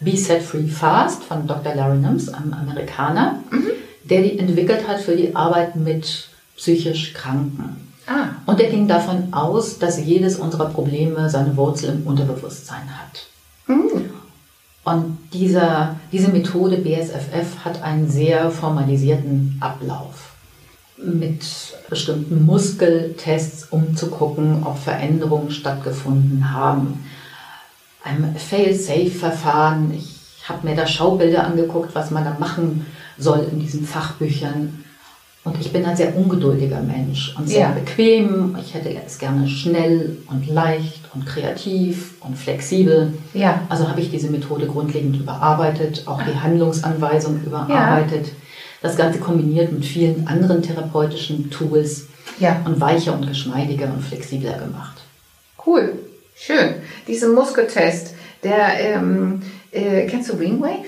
Be 0.00 0.16
Set 0.16 0.42
Free 0.42 0.66
Fast 0.66 1.24
von 1.24 1.46
Dr. 1.46 1.74
Larry 1.74 1.98
Nims, 1.98 2.30
einem 2.30 2.54
Amerikaner, 2.54 3.40
mhm. 3.50 3.72
der 4.04 4.22
die 4.22 4.38
entwickelt 4.38 4.88
hat 4.88 5.00
für 5.00 5.14
die 5.14 5.36
Arbeit 5.36 5.76
mit 5.76 6.28
psychisch 6.56 7.12
Kranken. 7.12 7.92
Ah. 8.06 8.28
Und 8.46 8.60
er 8.60 8.70
ging 8.70 8.88
davon 8.88 9.28
aus, 9.32 9.78
dass 9.78 10.02
jedes 10.02 10.36
unserer 10.36 10.70
Probleme 10.70 11.28
seine 11.28 11.54
Wurzel 11.58 11.90
im 11.90 12.06
Unterbewusstsein 12.06 12.88
hat. 12.98 13.26
Mhm. 13.66 14.13
Und 14.84 15.18
dieser, 15.32 15.96
diese 16.12 16.28
Methode 16.28 16.76
BSFF 16.76 17.64
hat 17.64 17.82
einen 17.82 18.08
sehr 18.08 18.50
formalisierten 18.50 19.56
Ablauf 19.60 20.34
mit 20.98 21.42
bestimmten 21.88 22.44
Muskeltests, 22.44 23.68
um 23.70 23.96
zu 23.96 24.10
gucken, 24.10 24.62
ob 24.64 24.78
Veränderungen 24.78 25.50
stattgefunden 25.50 26.52
haben. 26.52 27.04
Ein 28.02 28.36
Fail-Safe-Verfahren. 28.36 29.92
Ich 29.94 30.48
habe 30.48 30.68
mir 30.68 30.76
da 30.76 30.86
Schaubilder 30.86 31.44
angeguckt, 31.44 31.94
was 31.94 32.10
man 32.10 32.24
da 32.24 32.36
machen 32.38 32.86
soll 33.16 33.48
in 33.50 33.60
diesen 33.60 33.86
Fachbüchern. 33.86 34.84
Und 35.44 35.60
ich 35.60 35.72
bin 35.72 35.84
ein 35.84 35.96
sehr 35.96 36.16
ungeduldiger 36.16 36.80
Mensch 36.80 37.34
und 37.38 37.46
sehr 37.46 37.60
ja. 37.60 37.70
bequem. 37.70 38.56
Ich 38.58 38.72
hätte 38.72 38.88
es 39.06 39.18
gerne 39.18 39.46
schnell 39.46 40.16
und 40.30 40.48
leicht 40.48 41.02
und 41.12 41.26
kreativ 41.26 42.14
und 42.20 42.38
flexibel. 42.38 43.12
Ja. 43.34 43.60
Also 43.68 43.86
habe 43.88 44.00
ich 44.00 44.10
diese 44.10 44.30
Methode 44.30 44.66
grundlegend 44.66 45.16
überarbeitet, 45.16 46.04
auch 46.06 46.22
die 46.22 46.34
Handlungsanweisung 46.34 47.42
überarbeitet. 47.44 48.26
Ja. 48.26 48.32
Das 48.80 48.96
Ganze 48.96 49.18
kombiniert 49.18 49.70
mit 49.70 49.84
vielen 49.84 50.26
anderen 50.26 50.62
therapeutischen 50.62 51.50
Tools 51.50 52.06
ja. 52.38 52.62
und 52.64 52.80
weicher 52.80 53.12
und 53.12 53.26
geschmeidiger 53.28 53.92
und 53.92 54.02
flexibler 54.02 54.58
gemacht. 54.58 55.02
Cool, 55.66 55.92
schön. 56.34 56.74
Diesen 57.06 57.34
Muskeltest, 57.34 58.14
der, 58.42 58.80
ähm, 58.80 59.42
äh, 59.72 60.06
kennst 60.06 60.30
du 60.30 60.38
Wingwave? 60.38 60.86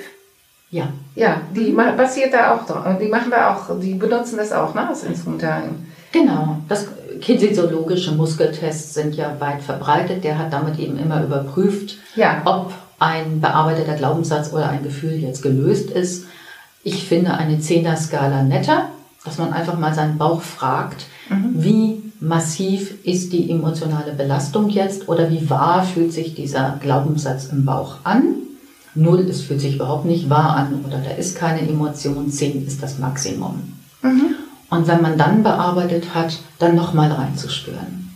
Ja. 0.71 0.89
Ja, 1.17 1.41
die 1.55 1.73
mhm. 1.73 1.97
basiert 1.97 2.33
da 2.33 2.55
auch, 2.55 2.99
die 3.01 3.09
machen 3.09 3.31
da 3.31 3.55
auch, 3.55 3.81
die 3.81 3.95
benutzen 3.95 4.37
das 4.37 4.53
auch, 4.53 4.75
ne, 4.75 4.89
als 4.89 5.03
Instrumentarium. 5.03 5.87
Genau. 6.13 6.59
Das 6.69 6.87
kinesiologische 7.21 8.13
Muskeltests 8.13 8.95
sind 8.95 9.15
ja 9.17 9.35
weit 9.39 9.63
verbreitet. 9.63 10.25
Der 10.25 10.39
hat 10.39 10.53
damit 10.53 10.79
eben 10.79 10.99
immer 10.99 11.25
überprüft, 11.25 11.97
ja. 12.15 12.43
ob 12.45 12.73
ein 12.99 13.41
bearbeiteter 13.41 13.95
Glaubenssatz 13.95 14.53
oder 14.53 14.69
ein 14.69 14.83
Gefühl 14.83 15.15
jetzt 15.15 15.43
gelöst 15.43 15.91
ist. 15.91 16.27
Ich 16.83 17.07
finde 17.07 17.35
eine 17.35 17.59
Zehner-Skala 17.59 18.43
netter, 18.43 18.91
dass 19.25 19.39
man 19.39 19.53
einfach 19.53 19.79
mal 19.79 19.93
seinen 19.95 20.19
Bauch 20.19 20.41
fragt, 20.41 21.07
mhm. 21.29 21.53
wie 21.55 22.03
massiv 22.21 23.05
ist 23.05 23.33
die 23.33 23.51
emotionale 23.51 24.13
Belastung 24.13 24.71
jetzt 24.71 25.09
oder 25.09 25.31
wie 25.31 25.51
wahr 25.51 25.83
fühlt 25.83 26.13
sich 26.13 26.35
dieser 26.35 26.79
Glaubenssatz 26.81 27.47
im 27.47 27.65
Bauch 27.65 27.97
an. 28.05 28.37
Null, 28.97 29.21
es 29.29 29.43
fühlt 29.43 29.61
sich 29.61 29.77
überhaupt 29.77 30.07
nicht 30.07 30.31
wahr 30.31 30.57
an 30.57 30.85
oder 30.87 30.99
da 30.99 31.11
ist 31.11 31.37
keine 31.37 31.61
Emotion, 31.61 32.31
zehn 32.31 32.67
ist 32.67 32.83
das 32.83 32.99
Maximum. 32.99 33.75
Mhm. 34.03 34.35
Und 34.71 34.89
wenn 34.89 35.03
man 35.03 35.17
dann 35.17 35.43
bearbeitet 35.43 36.15
hat, 36.15 36.39
dann 36.59 36.75
nochmal 36.75 37.13
reinzuspüren. 37.13 38.11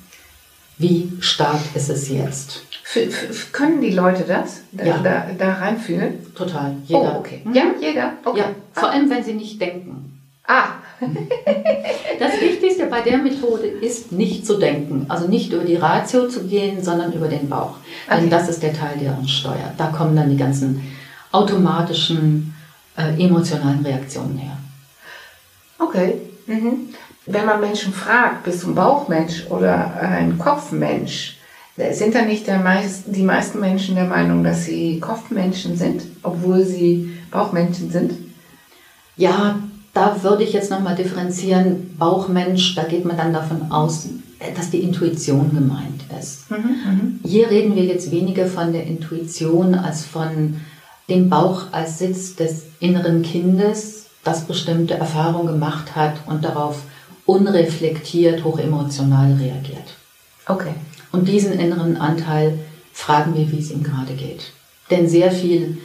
Wie 0.78 1.12
stark 1.20 1.60
ist 1.74 1.90
es 1.90 2.08
jetzt? 2.08 2.62
F 2.94 3.52
können 3.52 3.80
die 3.80 3.92
Leute 3.92 4.24
das? 4.24 4.62
Da, 4.72 4.84
ja. 4.84 4.98
da, 4.98 5.26
da 5.38 5.52
reinfühlen? 5.54 6.34
Total. 6.34 6.74
Jeder. 6.86 7.16
Oh, 7.16 7.18
okay. 7.18 7.42
Mhm. 7.44 7.54
Ja, 7.54 7.64
jeder. 7.78 8.12
Okay. 8.24 8.38
Ja, 8.40 8.44
vor 8.72 8.90
allem, 8.90 9.08
wenn 9.10 9.22
sie 9.22 9.34
nicht 9.34 9.60
denken. 9.60 10.20
Ah. 10.46 10.70
das 12.18 12.40
Wichtigste 12.40 12.86
bei 12.86 13.00
der 13.00 13.18
Methode 13.18 13.66
ist 13.66 14.12
nicht 14.12 14.46
zu 14.46 14.58
denken. 14.58 15.06
Also 15.08 15.28
nicht 15.28 15.52
über 15.52 15.64
die 15.64 15.76
Ratio 15.76 16.28
zu 16.28 16.44
gehen, 16.44 16.82
sondern 16.82 17.12
über 17.12 17.28
den 17.28 17.48
Bauch. 17.48 17.76
Okay. 18.06 18.20
Denn 18.20 18.30
das 18.30 18.48
ist 18.48 18.62
der 18.62 18.74
Teil, 18.74 18.98
der 18.98 19.16
uns 19.16 19.30
steuert. 19.30 19.74
Da 19.78 19.86
kommen 19.86 20.16
dann 20.16 20.30
die 20.30 20.36
ganzen 20.36 20.82
automatischen, 21.32 22.54
äh, 22.96 23.22
emotionalen 23.22 23.84
Reaktionen 23.84 24.38
her. 24.38 24.56
Okay. 25.78 26.14
Mhm. 26.46 26.90
Wenn 27.26 27.46
man 27.46 27.60
Menschen 27.60 27.92
fragt, 27.92 28.44
bist 28.44 28.62
du 28.62 28.68
ein 28.68 28.74
Bauchmensch 28.74 29.46
oder 29.50 29.94
ein 30.00 30.38
Kopfmensch, 30.38 31.36
sind 31.92 32.14
da 32.14 32.22
nicht 32.22 32.46
meist, 32.48 33.04
die 33.06 33.22
meisten 33.22 33.60
Menschen 33.60 33.94
der 33.94 34.04
Meinung, 34.04 34.44
dass 34.44 34.64
sie 34.64 35.00
Kopfmenschen 35.00 35.76
sind, 35.76 36.02
obwohl 36.22 36.64
sie 36.64 37.16
Bauchmenschen 37.30 37.90
sind? 37.90 38.12
Ja, 39.16 39.60
da 39.92 40.22
würde 40.22 40.44
ich 40.44 40.52
jetzt 40.52 40.70
nochmal 40.70 40.94
differenzieren. 40.94 41.96
Bauchmensch, 41.98 42.74
da 42.74 42.84
geht 42.84 43.04
man 43.04 43.16
dann 43.16 43.32
davon 43.32 43.70
aus, 43.70 44.08
dass 44.56 44.70
die 44.70 44.80
Intuition 44.80 45.50
gemeint 45.52 46.04
ist. 46.18 46.50
Mhm, 46.50 46.56
mhm, 46.56 47.20
Hier 47.24 47.50
reden 47.50 47.74
wir 47.74 47.84
jetzt 47.84 48.10
weniger 48.10 48.46
von 48.46 48.72
der 48.72 48.86
Intuition 48.86 49.74
als 49.74 50.04
von 50.04 50.56
dem 51.08 51.28
Bauch 51.28 51.64
als 51.72 51.98
Sitz 51.98 52.36
des 52.36 52.66
inneren 52.78 53.22
Kindes, 53.22 54.06
das 54.22 54.44
bestimmte 54.44 54.94
Erfahrungen 54.94 55.48
gemacht 55.48 55.96
hat 55.96 56.14
und 56.26 56.44
darauf 56.44 56.82
unreflektiert, 57.26 58.44
hochemotional 58.44 59.32
reagiert. 59.34 59.96
Okay. 60.46 60.74
Und 61.12 61.28
diesen 61.28 61.52
inneren 61.52 61.96
Anteil 61.96 62.58
fragen 62.92 63.34
wir, 63.34 63.50
wie 63.50 63.58
es 63.58 63.70
ihm 63.70 63.82
gerade 63.82 64.14
geht. 64.14 64.52
Denn 64.90 65.08
sehr 65.08 65.30
viel 65.30 65.78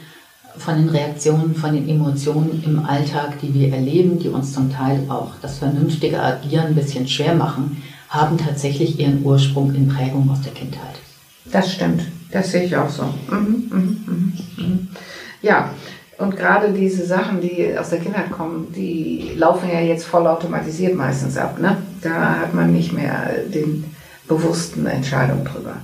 von 0.58 0.76
den 0.76 0.88
Reaktionen, 0.88 1.54
von 1.54 1.74
den 1.74 1.88
Emotionen 1.88 2.62
im 2.64 2.84
Alltag, 2.84 3.40
die 3.40 3.52
wir 3.52 3.72
erleben, 3.72 4.18
die 4.18 4.28
uns 4.28 4.52
zum 4.52 4.72
Teil 4.72 5.04
auch 5.08 5.32
das 5.42 5.58
vernünftige 5.58 6.22
Agieren 6.22 6.68
ein 6.68 6.74
bisschen 6.74 7.06
schwer 7.06 7.34
machen, 7.34 7.82
haben 8.08 8.38
tatsächlich 8.38 8.98
ihren 8.98 9.24
Ursprung 9.24 9.74
in 9.74 9.88
Prägung 9.88 10.30
aus 10.30 10.42
der 10.42 10.52
Kindheit. 10.52 10.96
Das 11.52 11.72
stimmt. 11.72 12.02
Das 12.30 12.50
sehe 12.50 12.64
ich 12.64 12.76
auch 12.76 12.88
so. 12.88 13.04
Mhm, 13.30 13.68
mhm, 13.70 14.04
mhm, 14.06 14.32
mhm. 14.56 14.88
Ja, 15.42 15.70
und 16.18 16.36
gerade 16.36 16.72
diese 16.72 17.04
Sachen, 17.04 17.40
die 17.40 17.76
aus 17.78 17.90
der 17.90 18.00
Kindheit 18.00 18.30
kommen, 18.30 18.72
die 18.74 19.32
laufen 19.36 19.68
ja 19.70 19.80
jetzt 19.80 20.06
vollautomatisiert 20.06 20.94
meistens 20.94 21.36
ab. 21.36 21.60
Ne? 21.60 21.76
Da 22.02 22.40
hat 22.40 22.54
man 22.54 22.72
nicht 22.72 22.92
mehr 22.92 23.30
den 23.52 23.84
bewussten 24.26 24.86
Entscheidung 24.86 25.44
drüber. 25.44 25.76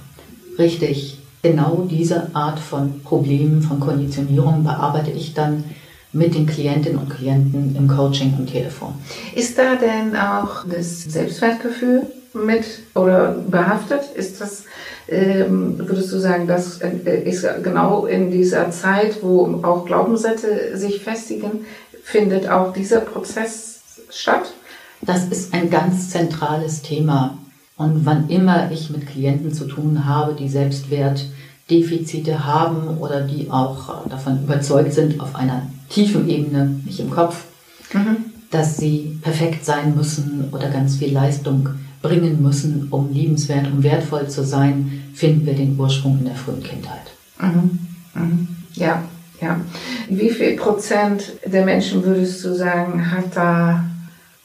Richtig. 0.59 1.22
Genau 1.43 1.89
diese 1.91 2.35
Art 2.35 2.61
von 2.61 3.03
Problemen, 3.03 3.63
von 3.63 3.81
Konditionierung 3.81 4.63
bearbeite 4.63 5.11
ich 5.11 5.35
dann 5.35 5.65
mit 6.13 6.35
den 6.35 6.47
Klientinnen 6.47 6.99
und 6.99 7.11
Klienten 7.11 7.75
im 7.75 7.89
Coaching 7.89 8.35
am 8.39 8.47
Telefon. 8.47 8.95
Ist 9.35 9.59
da 9.59 9.75
denn 9.75 10.15
auch 10.15 10.65
das 10.65 11.03
Selbstwertgefühl 11.05 12.07
mit 12.35 12.65
oder 12.95 13.33
behaftet? 13.49 14.03
Ist 14.15 14.41
das, 14.41 14.65
ähm, 15.09 15.79
würdest 15.79 16.13
du 16.13 16.19
sagen, 16.19 16.47
das 16.47 16.81
äh, 16.81 17.23
ist 17.25 17.47
genau 17.63 18.07
in 18.07 18.31
dieser 18.31 18.71
Zeit, 18.71 19.23
wo 19.23 19.61
auch 19.63 19.85
Glaubenssätze 19.85 20.77
sich 20.77 21.03
festigen, 21.03 21.65
findet 22.05 22.49
auch 22.49 22.73
dieser 22.73 23.01
Prozess 23.01 23.81
statt? 24.11 24.53
Das 25.01 25.25
ist 25.25 25.53
ein 25.53 25.71
ganz 25.71 26.11
zentrales 26.11 26.83
Thema. 26.83 27.39
Und 27.77 28.05
wann 28.05 28.29
immer 28.29 28.71
ich 28.71 28.91
mit 28.91 29.07
Klienten 29.07 29.53
zu 29.53 29.67
tun 29.67 30.05
habe, 30.05 30.35
die 30.35 30.49
Selbstwertdefizite 30.49 32.45
haben 32.45 32.99
oder 32.99 33.23
die 33.23 33.51
auch 33.51 34.07
davon 34.09 34.45
überzeugt 34.45 34.93
sind, 34.93 35.21
auf 35.21 35.35
einer 35.35 35.67
tiefen 35.89 36.29
Ebene, 36.29 36.81
nicht 36.85 37.01
im 37.01 37.11
Kopf, 37.11 37.45
mhm. 37.93 38.17
dass 38.51 38.77
sie 38.77 39.19
perfekt 39.23 39.65
sein 39.65 39.97
müssen 39.97 40.49
oder 40.53 40.69
ganz 40.69 40.97
viel 40.97 41.13
Leistung 41.13 41.69
bringen 42.03 42.43
müssen, 42.43 42.89
um 42.91 43.13
liebenswert, 43.13 43.67
um 43.73 43.83
wertvoll 43.83 44.29
zu 44.29 44.45
sein, 44.45 45.05
finden 45.15 45.47
wir 45.47 45.55
den 45.55 45.79
Ursprung 45.79 46.19
in 46.19 46.27
der 46.27 46.35
frühen 46.35 46.63
Kindheit. 46.63 47.13
Mhm. 47.41 47.79
Mhm. 48.15 48.49
Ja, 48.75 49.03
ja. 49.41 49.61
Wie 50.09 50.31
viel 50.31 50.57
Prozent 50.57 51.33
der 51.47 51.65
Menschen 51.65 52.05
würdest 52.05 52.45
du 52.45 52.55
sagen, 52.55 53.11
hat 53.11 53.35
da 53.35 53.85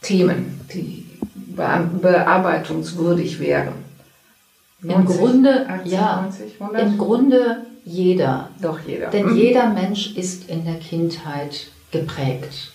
Themen, 0.01 0.59
die 0.73 0.96
bearbeitungswürdig 1.57 3.39
wären? 3.39 3.73
90, 4.81 4.97
Im 4.97 5.05
Grunde, 5.17 5.69
80, 5.69 5.91
ja, 5.91 6.21
90, 6.21 6.55
im 6.79 6.97
Grunde 6.97 7.57
jeder. 7.83 8.49
Doch 8.61 8.79
jeder. 8.85 9.09
Denn 9.09 9.27
mhm. 9.27 9.35
jeder 9.35 9.69
Mensch 9.69 10.15
ist 10.15 10.49
in 10.49 10.65
der 10.65 10.75
Kindheit 10.75 11.67
geprägt. 11.91 12.71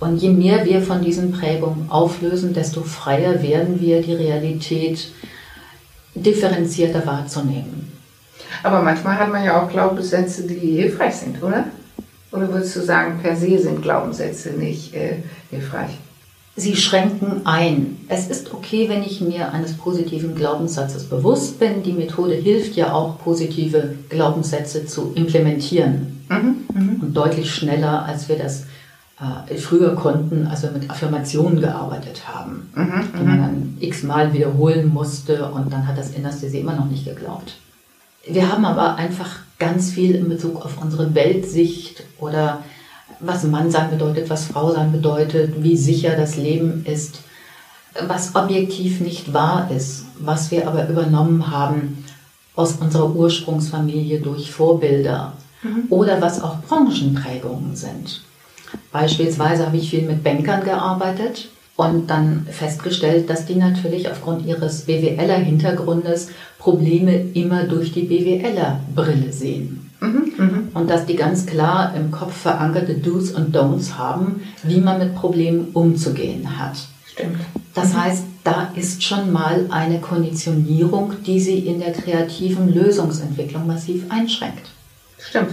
Und 0.00 0.18
je 0.18 0.30
mehr 0.30 0.64
wir 0.64 0.80
von 0.80 1.02
diesen 1.02 1.32
Prägungen 1.32 1.90
auflösen, 1.90 2.54
desto 2.54 2.82
freier 2.82 3.42
werden 3.42 3.80
wir, 3.80 4.00
die 4.00 4.14
Realität 4.14 5.08
differenzierter 6.14 7.04
wahrzunehmen. 7.04 7.92
Aber 8.62 8.82
manchmal 8.82 9.18
hat 9.18 9.30
man 9.30 9.44
ja 9.44 9.60
auch 9.60 9.68
Glaubenssätze, 9.68 10.46
die 10.46 10.54
hilfreich 10.54 11.16
sind, 11.16 11.42
oder? 11.42 11.64
Oder 12.30 12.52
würdest 12.52 12.76
du 12.76 12.80
sagen, 12.80 13.18
per 13.22 13.36
se 13.36 13.58
sind 13.58 13.82
Glaubenssätze 13.82 14.50
nicht 14.50 14.94
äh, 14.94 15.16
hilfreich? 15.50 15.98
Sie 16.54 16.76
schränken 16.76 17.46
ein. 17.46 17.96
Es 18.08 18.28
ist 18.28 18.52
okay, 18.52 18.88
wenn 18.88 19.02
ich 19.02 19.22
mir 19.22 19.52
eines 19.52 19.72
positiven 19.72 20.34
Glaubenssatzes 20.34 21.04
bewusst 21.04 21.58
bin. 21.58 21.82
Die 21.82 21.94
Methode 21.94 22.34
hilft 22.34 22.76
ja 22.76 22.92
auch, 22.92 23.18
positive 23.18 23.94
Glaubenssätze 24.10 24.84
zu 24.84 25.12
implementieren. 25.14 26.20
Mhm, 26.28 26.56
mhm. 26.74 27.00
Und 27.00 27.14
deutlich 27.14 27.54
schneller, 27.54 28.04
als 28.04 28.28
wir 28.28 28.36
das 28.36 28.66
äh, 29.18 29.56
früher 29.56 29.94
konnten, 29.94 30.46
als 30.46 30.62
wir 30.62 30.72
mit 30.72 30.90
Affirmationen 30.90 31.60
gearbeitet 31.60 32.28
haben, 32.28 32.70
mhm, 32.74 33.08
die 33.18 33.24
man 33.24 33.38
dann 33.38 33.76
x-mal 33.80 34.34
wiederholen 34.34 34.88
musste 34.88 35.50
und 35.50 35.72
dann 35.72 35.86
hat 35.86 35.96
das 35.96 36.10
Innerste 36.10 36.50
sie 36.50 36.60
immer 36.60 36.76
noch 36.76 36.86
nicht 36.86 37.06
geglaubt. 37.06 37.54
Wir 38.28 38.52
haben 38.52 38.64
aber 38.64 38.96
einfach 38.96 39.40
ganz 39.58 39.90
viel 39.90 40.14
in 40.14 40.28
Bezug 40.28 40.64
auf 40.64 40.82
unsere 40.82 41.14
Weltsicht 41.14 42.02
oder 42.18 42.62
was 43.22 43.44
Mann 43.44 43.70
sein 43.70 43.90
bedeutet, 43.90 44.28
was 44.28 44.46
Frau 44.46 44.72
sein 44.72 44.92
bedeutet, 44.92 45.62
wie 45.62 45.76
sicher 45.76 46.16
das 46.16 46.36
Leben 46.36 46.84
ist, 46.84 47.20
was 48.08 48.34
objektiv 48.34 49.00
nicht 49.00 49.32
wahr 49.32 49.70
ist, 49.74 50.04
was 50.18 50.50
wir 50.50 50.66
aber 50.66 50.88
übernommen 50.88 51.50
haben 51.50 52.04
aus 52.54 52.72
unserer 52.80 53.14
Ursprungsfamilie 53.14 54.20
durch 54.20 54.50
Vorbilder 54.50 55.32
mhm. 55.62 55.84
oder 55.88 56.20
was 56.20 56.42
auch 56.42 56.60
Branchenprägungen 56.62 57.76
sind. 57.76 58.22
Beispielsweise 58.90 59.66
habe 59.66 59.76
ich 59.76 59.90
viel 59.90 60.02
mit 60.02 60.22
Bankern 60.24 60.64
gearbeitet 60.64 61.48
und 61.76 62.08
dann 62.08 62.46
festgestellt, 62.50 63.30
dass 63.30 63.46
die 63.46 63.56
natürlich 63.56 64.10
aufgrund 64.10 64.46
ihres 64.46 64.82
BWLer-Hintergrundes 64.82 66.28
Probleme 66.58 67.14
immer 67.34 67.64
durch 67.64 67.92
die 67.92 68.02
BWLer-Brille 68.02 69.32
sehen. 69.32 69.91
Mhm, 70.02 70.32
mhm, 70.36 70.68
und 70.74 70.90
dass 70.90 71.06
die 71.06 71.14
ganz 71.14 71.46
klar 71.46 71.94
im 71.94 72.10
Kopf 72.10 72.34
verankerte 72.34 72.94
Do's 72.94 73.30
und 73.30 73.54
Don'ts 73.54 73.96
haben, 73.96 74.42
wie 74.64 74.80
man 74.80 74.98
mit 74.98 75.14
Problemen 75.14 75.68
umzugehen 75.74 76.58
hat. 76.58 76.76
Stimmt. 77.06 77.38
Das 77.72 77.92
mhm. 77.92 78.02
heißt, 78.02 78.24
da 78.42 78.72
ist 78.74 79.04
schon 79.04 79.32
mal 79.32 79.66
eine 79.70 80.00
Konditionierung, 80.00 81.12
die 81.24 81.38
sie 81.38 81.60
in 81.60 81.78
der 81.78 81.92
kreativen 81.92 82.74
Lösungsentwicklung 82.74 83.68
massiv 83.68 84.06
einschränkt. 84.08 84.66
Stimmt. 85.18 85.52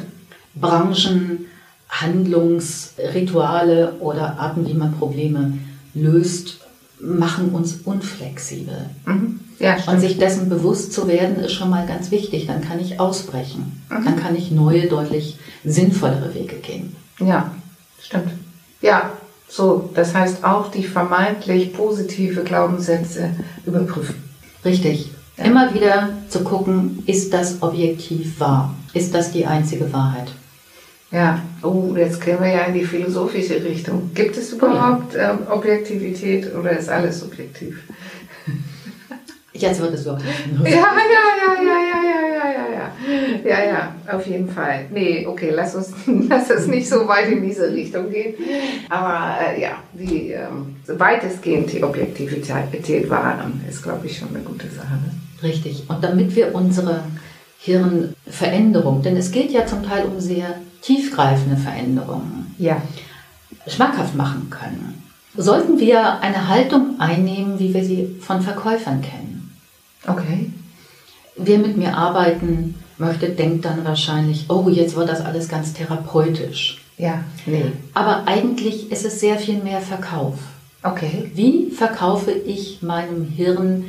Branchen, 0.56 1.46
Handlungsrituale 1.88 3.94
oder 4.00 4.40
Arten, 4.40 4.68
wie 4.68 4.74
man 4.74 4.94
Probleme 4.94 5.60
löst, 5.94 6.62
machen 7.00 7.50
uns 7.50 7.82
unflexibel. 7.86 8.90
Mhm. 9.06 9.42
Ja, 9.60 9.78
und 9.88 10.00
sich 10.00 10.18
dessen 10.18 10.48
bewusst 10.48 10.94
zu 10.94 11.08
werden, 11.08 11.38
ist 11.38 11.52
schon 11.52 11.70
mal 11.70 11.86
ganz 11.86 12.12
wichtig. 12.12 12.48
Dann 12.48 12.62
kann 12.62 12.80
ich 12.80 13.00
ausbrechen. 13.00 13.84
Mhm. 13.90 14.06
Dann 14.06 14.16
kann 14.16 14.36
ich 14.36 14.52
neue, 14.52 14.88
deutlich 14.88 15.38
sinnvollere 15.66 16.34
Wege 16.34 16.56
gehen. 16.56 16.96
Ja, 17.20 17.52
stimmt. 18.02 18.32
Ja, 18.82 19.12
so. 19.50 19.90
Das 19.94 20.16
heißt 20.16 20.46
auch 20.46 20.72
die 20.72 20.84
vermeintlich 20.84 21.74
positive 21.74 22.44
Glaubenssätze 22.44 23.32
überprüfen. 23.66 24.16
Richtig. 24.64 25.12
Ja. 25.38 25.44
Immer 25.46 25.74
wieder 25.74 26.10
zu 26.30 26.44
gucken, 26.44 27.04
ist 27.06 27.34
das 27.34 27.62
objektiv 27.62 28.40
wahr? 28.40 28.74
Ist 28.94 29.14
das 29.14 29.32
die 29.32 29.46
einzige 29.46 29.92
Wahrheit? 29.92 30.32
Ja, 31.12 31.42
oh, 31.64 31.96
jetzt 31.98 32.24
gehen 32.24 32.40
wir 32.40 32.50
ja 32.50 32.62
in 32.66 32.76
die 32.76 32.86
philosophische 32.86 33.64
Richtung. 33.64 34.12
Gibt 34.14 34.38
es 34.38 34.54
überhaupt 34.54 35.16
ähm, 35.18 35.40
Objektivität 35.50 36.54
oder 36.56 36.78
ist 36.78 36.88
alles 36.88 37.22
subjektiv? 37.22 37.82
Jetzt 39.54 39.82
wird 39.82 39.94
es. 39.94 40.06
Ja, 40.06 40.14
ja, 40.14 40.20
ja, 40.66 41.44
ja, 41.46 41.64
ja, 41.64 42.02
ja, 42.04 42.22
ja, 42.34 42.52
ja, 42.52 42.66
ja. 42.74 42.90
Ja, 43.44 43.66
ja, 43.66 43.96
auf 44.12 44.26
jeden 44.28 44.50
Fall. 44.50 44.86
Nee, 44.92 45.26
okay, 45.26 45.52
lass 45.54 45.76
uns 45.76 45.94
lass 46.30 46.50
es 46.50 46.68
nicht 46.68 46.88
so 46.88 47.08
weit 47.08 47.30
in 47.30 47.42
diese 47.42 47.72
Richtung 47.72 48.10
gehen. 48.10 48.36
Aber 48.90 49.38
äh, 49.42 49.62
ja, 49.62 49.72
die 49.94 50.32
ähm, 50.32 50.76
weitestgehend 50.88 51.72
die 51.72 51.84
Objektivität 51.84 53.10
wahren, 53.10 53.64
ist, 53.68 53.82
glaube 53.82 54.06
ich, 54.06 54.18
schon 54.18 54.30
eine 54.30 54.40
gute 54.40 54.68
Sache. 54.70 54.94
Ne? 54.94 55.12
Richtig. 55.42 55.86
Und 55.90 56.04
damit 56.04 56.36
wir 56.36 56.54
unsere 56.54 57.04
Hirnveränderung, 57.60 59.02
denn 59.02 59.18
es 59.18 59.32
geht 59.32 59.52
ja 59.52 59.66
zum 59.66 59.84
Teil 59.84 60.06
um 60.06 60.20
sehr 60.20 60.56
tiefgreifende 60.82 61.58
Veränderungen, 61.58 62.56
ja. 62.58 62.82
schmackhaft 63.68 64.16
machen 64.16 64.50
können, 64.50 65.04
sollten 65.36 65.80
wir 65.80 66.22
eine 66.22 66.48
Haltung 66.48 67.00
einnehmen, 67.00 67.60
wie 67.60 67.74
wir 67.74 67.84
sie 67.84 68.16
von 68.22 68.42
Verkäufern 68.42 69.02
kennen. 69.02 69.39
Okay. 70.08 70.52
Wer 71.36 71.60
mit 71.60 71.78
mir 71.78 71.96
arbeiten 71.96 72.76
möchte, 72.98 73.30
denkt 73.30 73.66
dann 73.66 73.86
wahrscheinlich, 73.86 74.46
oh, 74.50 74.70
jetzt 74.70 74.96
wird 74.96 75.10
das 75.10 75.22
alles 75.22 75.48
ganz 75.48 75.74
therapeutisch. 75.74 76.82
Ja, 76.98 77.24
nee. 77.46 77.72
Aber 77.94 78.28
eigentlich 78.28 78.92
ist 78.92 79.06
es 79.06 79.20
sehr 79.20 79.38
viel 79.38 79.64
mehr 79.64 79.80
Verkauf. 79.80 80.36
Okay. 80.84 81.32
Wie 81.34 81.72
verkaufe 81.72 82.32
ich 82.32 82.82
meinem 82.82 83.26
Hirn 83.26 83.86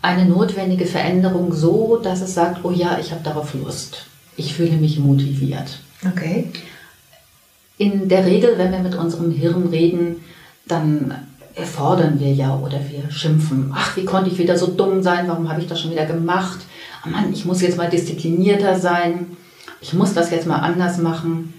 eine 0.00 0.24
notwendige 0.26 0.86
Veränderung 0.86 1.52
so, 1.52 1.98
dass 2.02 2.20
es 2.20 2.34
sagt, 2.34 2.64
oh 2.64 2.70
ja, 2.70 2.98
ich 3.00 3.12
habe 3.12 3.22
darauf 3.22 3.54
Lust. 3.54 4.06
Ich 4.36 4.54
fühle 4.54 4.76
mich 4.76 4.98
motiviert. 4.98 5.80
Okay. 6.06 6.48
In 7.76 8.08
der 8.08 8.24
Regel, 8.24 8.56
wenn 8.56 8.72
wir 8.72 8.78
mit 8.78 8.94
unserem 8.94 9.30
Hirn 9.30 9.68
reden, 9.68 10.16
dann 10.66 11.14
erfordern 11.58 12.20
wir 12.20 12.32
ja 12.32 12.56
oder 12.56 12.80
wir 12.88 13.10
schimpfen. 13.10 13.72
Ach, 13.74 13.96
wie 13.96 14.04
konnte 14.04 14.30
ich 14.30 14.38
wieder 14.38 14.56
so 14.56 14.68
dumm 14.68 15.02
sein? 15.02 15.26
Warum 15.28 15.48
habe 15.50 15.60
ich 15.60 15.66
das 15.66 15.80
schon 15.80 15.90
wieder 15.90 16.06
gemacht? 16.06 16.60
Oh 17.04 17.10
Mann, 17.10 17.32
ich 17.32 17.44
muss 17.44 17.60
jetzt 17.60 17.76
mal 17.76 17.90
disziplinierter 17.90 18.78
sein. 18.78 19.36
Ich 19.80 19.92
muss 19.92 20.14
das 20.14 20.30
jetzt 20.30 20.46
mal 20.46 20.58
anders 20.58 20.98
machen. 20.98 21.54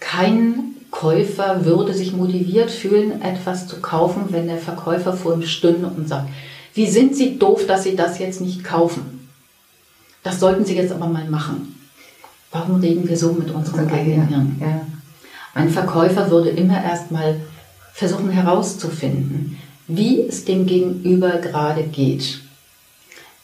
Kein 0.00 0.76
Käufer 0.90 1.64
würde 1.64 1.92
sich 1.92 2.12
motiviert 2.12 2.70
fühlen, 2.70 3.20
etwas 3.22 3.66
zu 3.66 3.80
kaufen, 3.80 4.26
wenn 4.28 4.46
der 4.46 4.58
Verkäufer 4.58 5.12
vor 5.12 5.34
ihm 5.34 5.42
stünde 5.42 5.88
und 5.88 6.08
sagt, 6.08 6.28
Wie 6.74 6.86
sind 6.86 7.16
Sie 7.16 7.38
doof, 7.38 7.66
dass 7.66 7.82
Sie 7.82 7.96
das 7.96 8.18
jetzt 8.18 8.40
nicht 8.40 8.62
kaufen? 8.62 9.28
Das 10.22 10.40
sollten 10.40 10.64
Sie 10.64 10.76
jetzt 10.76 10.92
aber 10.92 11.06
mal 11.06 11.28
machen. 11.28 11.74
Warum 12.52 12.80
reden 12.80 13.08
wir 13.08 13.16
so 13.16 13.32
mit 13.32 13.50
unserem 13.50 13.88
Gehirn? 13.88 14.56
Ja. 14.60 14.86
Ein 15.54 15.70
Verkäufer 15.70 16.30
würde 16.30 16.50
immer 16.50 16.82
erst 16.82 17.10
mal 17.10 17.36
versuchen 17.94 18.30
herauszufinden, 18.30 19.56
wie 19.86 20.20
es 20.20 20.44
dem 20.44 20.66
Gegenüber 20.66 21.38
gerade 21.38 21.84
geht. 21.84 22.40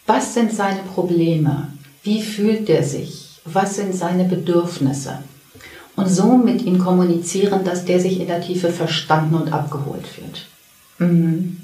Was 0.06 0.34
sind 0.34 0.52
seine 0.52 0.82
Probleme? 0.82 1.68
Wie 2.02 2.20
fühlt 2.20 2.68
er 2.68 2.82
sich? 2.82 3.40
Was 3.44 3.76
sind 3.76 3.94
seine 3.94 4.24
Bedürfnisse? 4.24 5.20
Und 5.94 6.08
so 6.08 6.36
mit 6.36 6.62
ihm 6.62 6.78
kommunizieren, 6.78 7.64
dass 7.64 7.84
der 7.84 8.00
sich 8.00 8.20
in 8.20 8.26
der 8.26 8.40
Tiefe 8.40 8.70
verstanden 8.70 9.36
und 9.36 9.52
abgeholt 9.52 10.06
fühlt. 10.06 10.46
Mhm. 10.98 11.58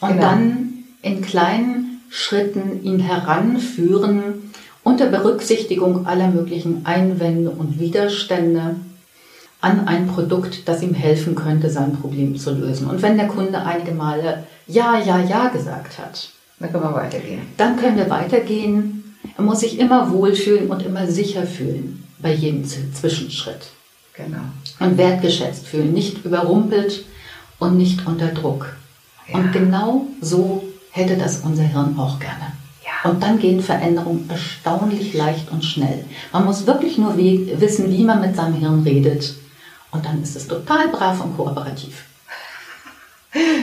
Und 0.00 0.08
genau. 0.08 0.22
dann 0.22 0.68
in 1.02 1.20
kleinen 1.20 2.00
Schritten 2.08 2.82
ihn 2.82 3.00
heranführen, 3.00 4.52
unter 4.84 5.06
Berücksichtigung 5.06 6.06
aller 6.06 6.28
möglichen 6.28 6.86
Einwände 6.86 7.50
und 7.50 7.78
Widerstände 7.78 8.76
an 9.60 9.88
ein 9.88 10.06
Produkt, 10.06 10.68
das 10.68 10.82
ihm 10.82 10.94
helfen 10.94 11.34
könnte, 11.34 11.68
sein 11.70 11.96
Problem 11.96 12.36
zu 12.36 12.52
lösen. 12.52 12.88
Und 12.88 13.02
wenn 13.02 13.16
der 13.16 13.26
Kunde 13.26 13.64
einige 13.64 13.92
Male 13.92 14.44
Ja, 14.66 14.98
Ja, 14.98 15.20
Ja 15.20 15.48
gesagt 15.48 15.98
hat, 15.98 16.30
dann 16.60 16.72
können 16.72 16.84
wir 16.84 16.94
weitergehen. 16.94 17.42
Dann 17.56 17.76
können 17.76 17.96
wir 17.96 18.10
weitergehen. 18.10 19.16
Er 19.36 19.44
muss 19.44 19.60
sich 19.60 19.78
immer 19.78 20.10
wohlfühlen 20.10 20.68
und 20.68 20.84
immer 20.84 21.06
sicher 21.06 21.44
fühlen 21.44 22.04
bei 22.20 22.32
jedem 22.32 22.64
Zwischenschritt. 22.64 23.70
Genau. 24.14 24.38
Und 24.80 24.98
wertgeschätzt 24.98 25.66
fühlen, 25.66 25.92
nicht 25.92 26.24
überrumpelt 26.24 27.04
und 27.58 27.76
nicht 27.76 28.06
unter 28.06 28.28
Druck. 28.28 28.76
Ja. 29.28 29.38
Und 29.38 29.52
genau 29.52 30.06
so 30.20 30.64
hätte 30.90 31.16
das 31.16 31.40
unser 31.40 31.62
Hirn 31.62 31.96
auch 31.98 32.18
gerne. 32.18 32.52
Ja. 32.84 33.10
Und 33.10 33.22
dann 33.22 33.38
gehen 33.38 33.60
Veränderungen 33.60 34.28
erstaunlich 34.28 35.14
leicht 35.14 35.50
und 35.52 35.64
schnell. 35.64 36.04
Man 36.32 36.44
muss 36.44 36.66
wirklich 36.66 36.98
nur 36.98 37.16
wissen, 37.16 37.90
wie 37.90 38.04
man 38.04 38.20
mit 38.20 38.34
seinem 38.34 38.54
Hirn 38.54 38.82
redet. 38.82 39.34
Und 39.90 40.04
dann 40.04 40.22
ist 40.22 40.36
es 40.36 40.46
total 40.46 40.88
brav 40.88 41.22
und 41.22 41.36
kooperativ. 41.36 42.04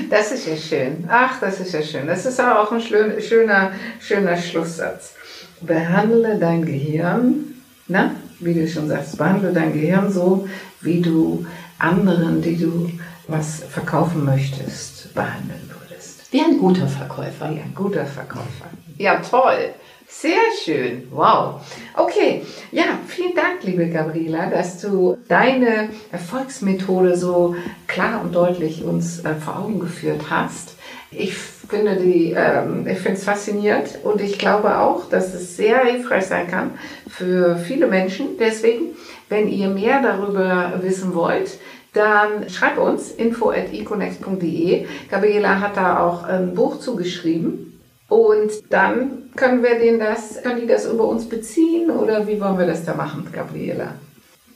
Das 0.10 0.32
ist 0.32 0.48
ja 0.48 0.56
schön. 0.56 1.06
Ach, 1.10 1.40
das 1.40 1.60
ist 1.60 1.74
ja 1.74 1.82
schön. 1.82 2.08
Das 2.08 2.26
ist 2.26 2.40
auch 2.40 2.72
ein 2.72 2.82
schöner, 2.82 3.72
schöner 4.00 4.38
Schlusssatz. 4.38 5.14
Behandle 5.62 6.38
dein 6.38 6.66
Gehirn, 6.66 7.56
na, 7.88 8.12
wie 8.40 8.54
du 8.54 8.68
schon 8.68 8.88
sagst, 8.88 9.18
behandle 9.18 9.54
dein 9.54 9.74
Gehirn 9.74 10.12
so, 10.12 10.48
wie 10.82 11.02
du 11.02 11.46
anderen, 11.80 12.42
die 12.42 12.58
du 12.58 12.92
was 13.28 13.64
verkaufen 13.64 14.24
möchtest, 14.24 15.14
behandeln 15.16 15.70
würdest. 15.70 16.32
Wie 16.32 16.42
ein 16.42 16.60
guter 16.60 16.88
Verkäufer. 16.88 17.50
Wie 17.50 17.60
ein 17.60 17.74
guter 17.74 18.06
Verkäufer. 18.06 18.70
Ja, 18.98 19.20
toll. 19.20 19.74
Sehr 20.08 20.42
schön. 20.64 21.08
Wow. 21.12 21.62
Okay. 21.96 22.44
Ja, 22.72 23.00
vielen 23.08 23.34
Dank, 23.34 23.64
liebe 23.64 23.90
Gabriela, 23.90 24.48
dass 24.48 24.80
du 24.80 25.18
deine 25.28 25.90
Erfolgsmethode 26.12 27.18
so 27.18 27.56
klar 27.88 28.22
und 28.22 28.36
deutlich 28.36 28.84
uns 28.84 29.26
äh, 29.26 29.34
vor 29.36 29.60
Augen 29.60 29.80
geführt 29.80 30.22
hast. 30.30 30.76
Ich 31.10 31.36
finde 31.36 31.96
die, 31.96 32.36
ähm, 32.38 32.86
ich 32.88 33.00
finde 33.00 33.18
es 33.18 33.24
faszinierend 33.24 34.00
und 34.04 34.22
ich 34.22 34.38
glaube 34.38 34.78
auch, 34.80 35.10
dass 35.10 35.34
es 35.34 35.58
sehr 35.58 35.84
hilfreich 35.86 36.26
sein 36.26 36.48
kann 36.48 36.72
für 37.10 37.58
viele 37.58 37.88
Menschen. 37.88 38.38
Deswegen, 38.40 38.96
wenn 39.30 39.48
ihr 39.48 39.70
mehr 39.70 40.02
darüber 40.02 40.74
wissen 40.82 41.16
wollt, 41.16 41.58
dann 41.94 42.50
schreibt 42.50 42.78
uns 42.78 43.10
info 43.10 43.50
at 43.50 43.74
econext.de. 43.74 44.86
Gabriela 45.10 45.62
hat 45.62 45.78
da 45.78 46.00
auch 46.00 46.24
ein 46.24 46.54
Buch 46.54 46.80
zugeschrieben 46.80 47.75
und 48.08 48.52
dann 48.70 49.30
können 49.36 49.64
wir 49.64 49.80
denen 49.80 50.00
das, 50.00 50.42
können 50.44 50.62
die 50.62 50.68
das 50.68 50.86
über 50.86 51.08
uns 51.08 51.28
beziehen 51.28 51.90
oder 51.90 52.28
wie 52.28 52.40
wollen 52.40 52.58
wir 52.58 52.68
das 52.68 52.86
da 52.86 52.94
machen, 52.94 53.28
Gabriela? 53.32 53.96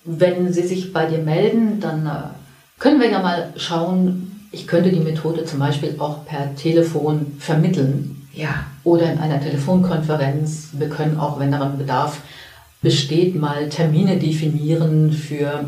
Wenn 0.05 0.51
sie 0.53 0.65
sich 0.65 0.93
bei 0.93 1.05
dir 1.05 1.19
melden, 1.19 1.79
dann 1.79 2.05
äh, 2.05 2.79
können 2.79 2.99
wir 2.99 3.09
ja 3.09 3.21
mal 3.21 3.53
schauen, 3.57 4.47
ich 4.51 4.67
könnte 4.67 4.91
die 4.91 4.99
Methode 4.99 5.45
zum 5.45 5.59
Beispiel 5.59 5.95
auch 5.99 6.25
per 6.25 6.55
Telefon 6.55 7.37
vermitteln. 7.39 8.27
Ja. 8.33 8.65
Oder 8.83 9.11
in 9.11 9.19
einer 9.19 9.41
Telefonkonferenz. 9.41 10.69
Wir 10.73 10.89
können 10.89 11.19
auch, 11.19 11.39
wenn 11.39 11.51
daran 11.51 11.77
Bedarf 11.77 12.21
besteht, 12.81 13.35
mal 13.35 13.69
Termine 13.69 14.17
definieren 14.17 15.11
für 15.11 15.65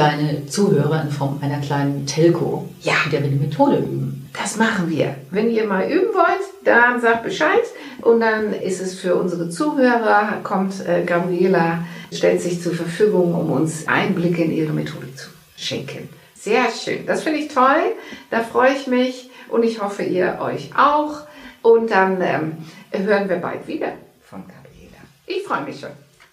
deine 0.00 0.46
Zuhörer 0.46 1.02
in 1.02 1.10
Form 1.10 1.38
einer 1.42 1.60
kleinen 1.60 2.06
Telco, 2.06 2.66
ja. 2.80 2.94
in 3.04 3.10
der 3.10 3.22
wir 3.22 3.28
die 3.28 3.36
Methode 3.36 3.76
üben. 3.76 4.30
Das 4.32 4.56
machen 4.56 4.88
wir. 4.88 5.16
Wenn 5.30 5.50
ihr 5.50 5.66
mal 5.66 5.90
üben 5.90 6.14
wollt, 6.14 6.40
dann 6.64 7.00
sagt 7.00 7.24
Bescheid 7.24 7.64
und 8.00 8.20
dann 8.20 8.54
ist 8.54 8.80
es 8.80 8.98
für 8.98 9.14
unsere 9.14 9.50
Zuhörer, 9.50 10.38
kommt 10.42 10.86
äh, 10.86 11.04
Gabriela, 11.04 11.84
stellt 12.12 12.40
sich 12.40 12.62
zur 12.62 12.72
Verfügung, 12.72 13.34
um 13.34 13.50
uns 13.50 13.86
Einblicke 13.88 14.42
in 14.42 14.52
ihre 14.52 14.72
Methode 14.72 15.14
zu 15.14 15.28
schenken. 15.56 16.08
Sehr 16.34 16.70
schön. 16.70 17.04
Das 17.06 17.22
finde 17.22 17.40
ich 17.40 17.48
toll. 17.48 17.94
Da 18.30 18.40
freue 18.40 18.72
ich 18.72 18.86
mich 18.86 19.30
und 19.48 19.62
ich 19.62 19.82
hoffe, 19.82 20.02
ihr 20.02 20.38
euch 20.40 20.70
auch. 20.74 21.26
Und 21.60 21.90
dann 21.90 22.22
ähm, 22.22 22.56
hören 22.92 23.28
wir 23.28 23.36
bald 23.36 23.66
wieder 23.66 23.92
von 24.22 24.44
Gabriela. 24.46 25.02
Ich 25.26 25.42
freue 25.42 25.62
mich 25.62 25.78
schon. 25.78 25.90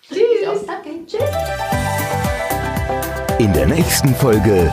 Tschüss. 0.07 0.65
Danke. 0.65 1.05
Tschüss. 1.05 2.46
In 3.39 3.53
der 3.53 3.67
nächsten 3.67 4.15
Folge. 4.15 4.71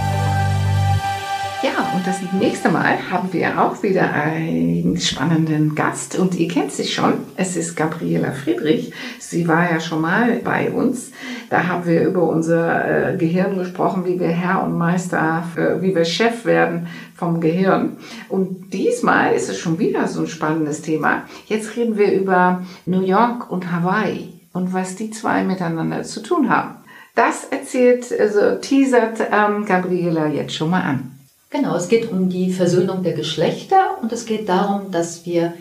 Ja, 1.62 1.92
und 1.94 2.06
das 2.06 2.16
nächste 2.32 2.70
Mal 2.70 2.96
haben 3.10 3.30
wir 3.30 3.60
auch 3.60 3.82
wieder 3.82 4.10
einen 4.10 4.96
spannenden 4.96 5.74
Gast 5.74 6.18
und 6.18 6.34
ihr 6.34 6.48
kennt 6.48 6.72
sie 6.72 6.86
schon. 6.86 7.12
Es 7.36 7.56
ist 7.56 7.76
Gabriela 7.76 8.32
Friedrich. 8.32 8.94
Sie 9.18 9.46
war 9.46 9.70
ja 9.70 9.80
schon 9.80 10.00
mal 10.00 10.40
bei 10.42 10.70
uns. 10.70 11.12
Da 11.50 11.66
haben 11.66 11.84
wir 11.84 12.06
über 12.06 12.22
unser 12.22 13.12
äh, 13.12 13.16
Gehirn 13.18 13.58
gesprochen, 13.58 14.06
wie 14.06 14.18
wir 14.18 14.28
Herr 14.28 14.64
und 14.64 14.78
Meister, 14.78 15.44
äh, 15.56 15.82
wie 15.82 15.94
wir 15.94 16.06
Chef 16.06 16.46
werden 16.46 16.86
vom 17.14 17.42
Gehirn. 17.42 17.98
Und 18.30 18.72
diesmal 18.72 19.34
ist 19.34 19.50
es 19.50 19.58
schon 19.58 19.78
wieder 19.78 20.08
so 20.08 20.22
ein 20.22 20.26
spannendes 20.26 20.80
Thema. 20.80 21.24
Jetzt 21.48 21.76
reden 21.76 21.98
wir 21.98 22.14
über 22.14 22.62
New 22.86 23.02
York 23.02 23.50
und 23.50 23.70
Hawaii 23.70 24.40
und 24.54 24.72
was 24.72 24.96
die 24.96 25.10
zwei 25.10 25.44
miteinander 25.44 26.02
zu 26.02 26.22
tun 26.22 26.48
haben. 26.48 26.76
Das 27.14 27.44
erzählt, 27.44 28.06
also 28.18 28.56
teasert 28.56 29.20
ähm, 29.30 29.64
Gabriela 29.64 30.26
jetzt 30.26 30.54
schon 30.54 30.70
mal 30.70 30.82
an. 30.82 31.18
Genau, 31.50 31.76
es 31.76 31.88
geht 31.88 32.10
um 32.10 32.28
die 32.28 32.52
Versöhnung 32.52 33.04
der 33.04 33.12
Geschlechter 33.12 33.98
und 34.02 34.12
es 34.12 34.26
geht 34.26 34.48
darum, 34.48 34.90
dass 34.90 35.24
wir 35.24 35.54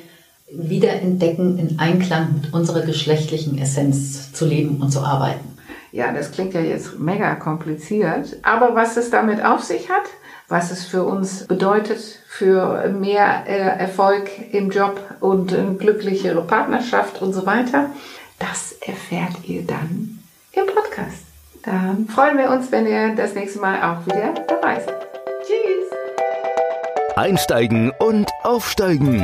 wieder 0.52 0.94
entdecken, 0.94 1.60
in 1.60 1.80
Einklang 1.80 2.42
mit 2.42 2.54
unserer 2.54 2.82
geschlechtlichen 2.82 3.60
Essenz 3.60 4.34
zu 4.34 4.46
leben 4.46 4.82
und 4.82 4.92
zu 4.92 5.02
arbeiten. 5.02 5.58
Ja, 5.92 6.12
das 6.12 6.32
klingt 6.32 6.56
ja 6.56 6.62
jetzt 6.62 7.00
mega 7.00 7.36
kompliziert, 7.36 8.38
aber 8.42 8.74
was 8.74 8.98
es 8.98 9.12
damit 9.12 9.46
auf 9.46 9.62
sich 9.62 9.90
hat, 9.90 10.06
was 10.48 10.72
es 10.72 10.86
für 10.86 11.04
uns 11.04 11.46
bedeutet, 11.46 12.00
für 12.28 12.90
mehr 12.90 13.44
äh, 13.46 13.80
Erfolg 13.80 14.30
im 14.52 14.72
Job 14.72 15.00
und 15.20 15.54
eine 15.54 15.76
glücklichere 15.76 16.42
Partnerschaft 16.42 17.22
und 17.22 17.34
so 17.34 17.46
weiter, 17.46 17.92
das 18.40 18.74
erfährt 18.82 19.48
ihr 19.48 19.62
dann 19.62 20.20
im 20.54 20.66
Podcast. 20.66 21.23
Dann 21.64 22.08
freuen 22.08 22.38
wir 22.38 22.50
uns, 22.50 22.70
wenn 22.74 22.86
ihr 22.86 23.16
das 23.16 23.36
nächste 23.36 23.60
Mal 23.60 23.82
auch 23.82 24.06
wieder 24.06 24.34
dabei 24.48 24.82
seid. 24.82 25.08
Tschüss! 25.46 27.16
Einsteigen 27.16 27.92
und 28.00 28.30
aufsteigen. 28.44 29.22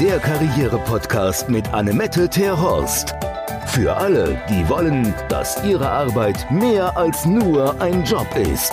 Der 0.00 0.18
Karriere-Podcast 0.18 1.48
mit 1.48 1.72
Annemette 1.72 2.28
Terhorst. 2.28 3.14
Für 3.66 3.96
alle, 3.96 4.40
die 4.48 4.68
wollen, 4.68 5.14
dass 5.28 5.62
ihre 5.64 5.88
Arbeit 5.88 6.50
mehr 6.50 6.96
als 6.96 7.24
nur 7.26 7.80
ein 7.80 8.02
Job 8.02 8.26
ist. 8.36 8.72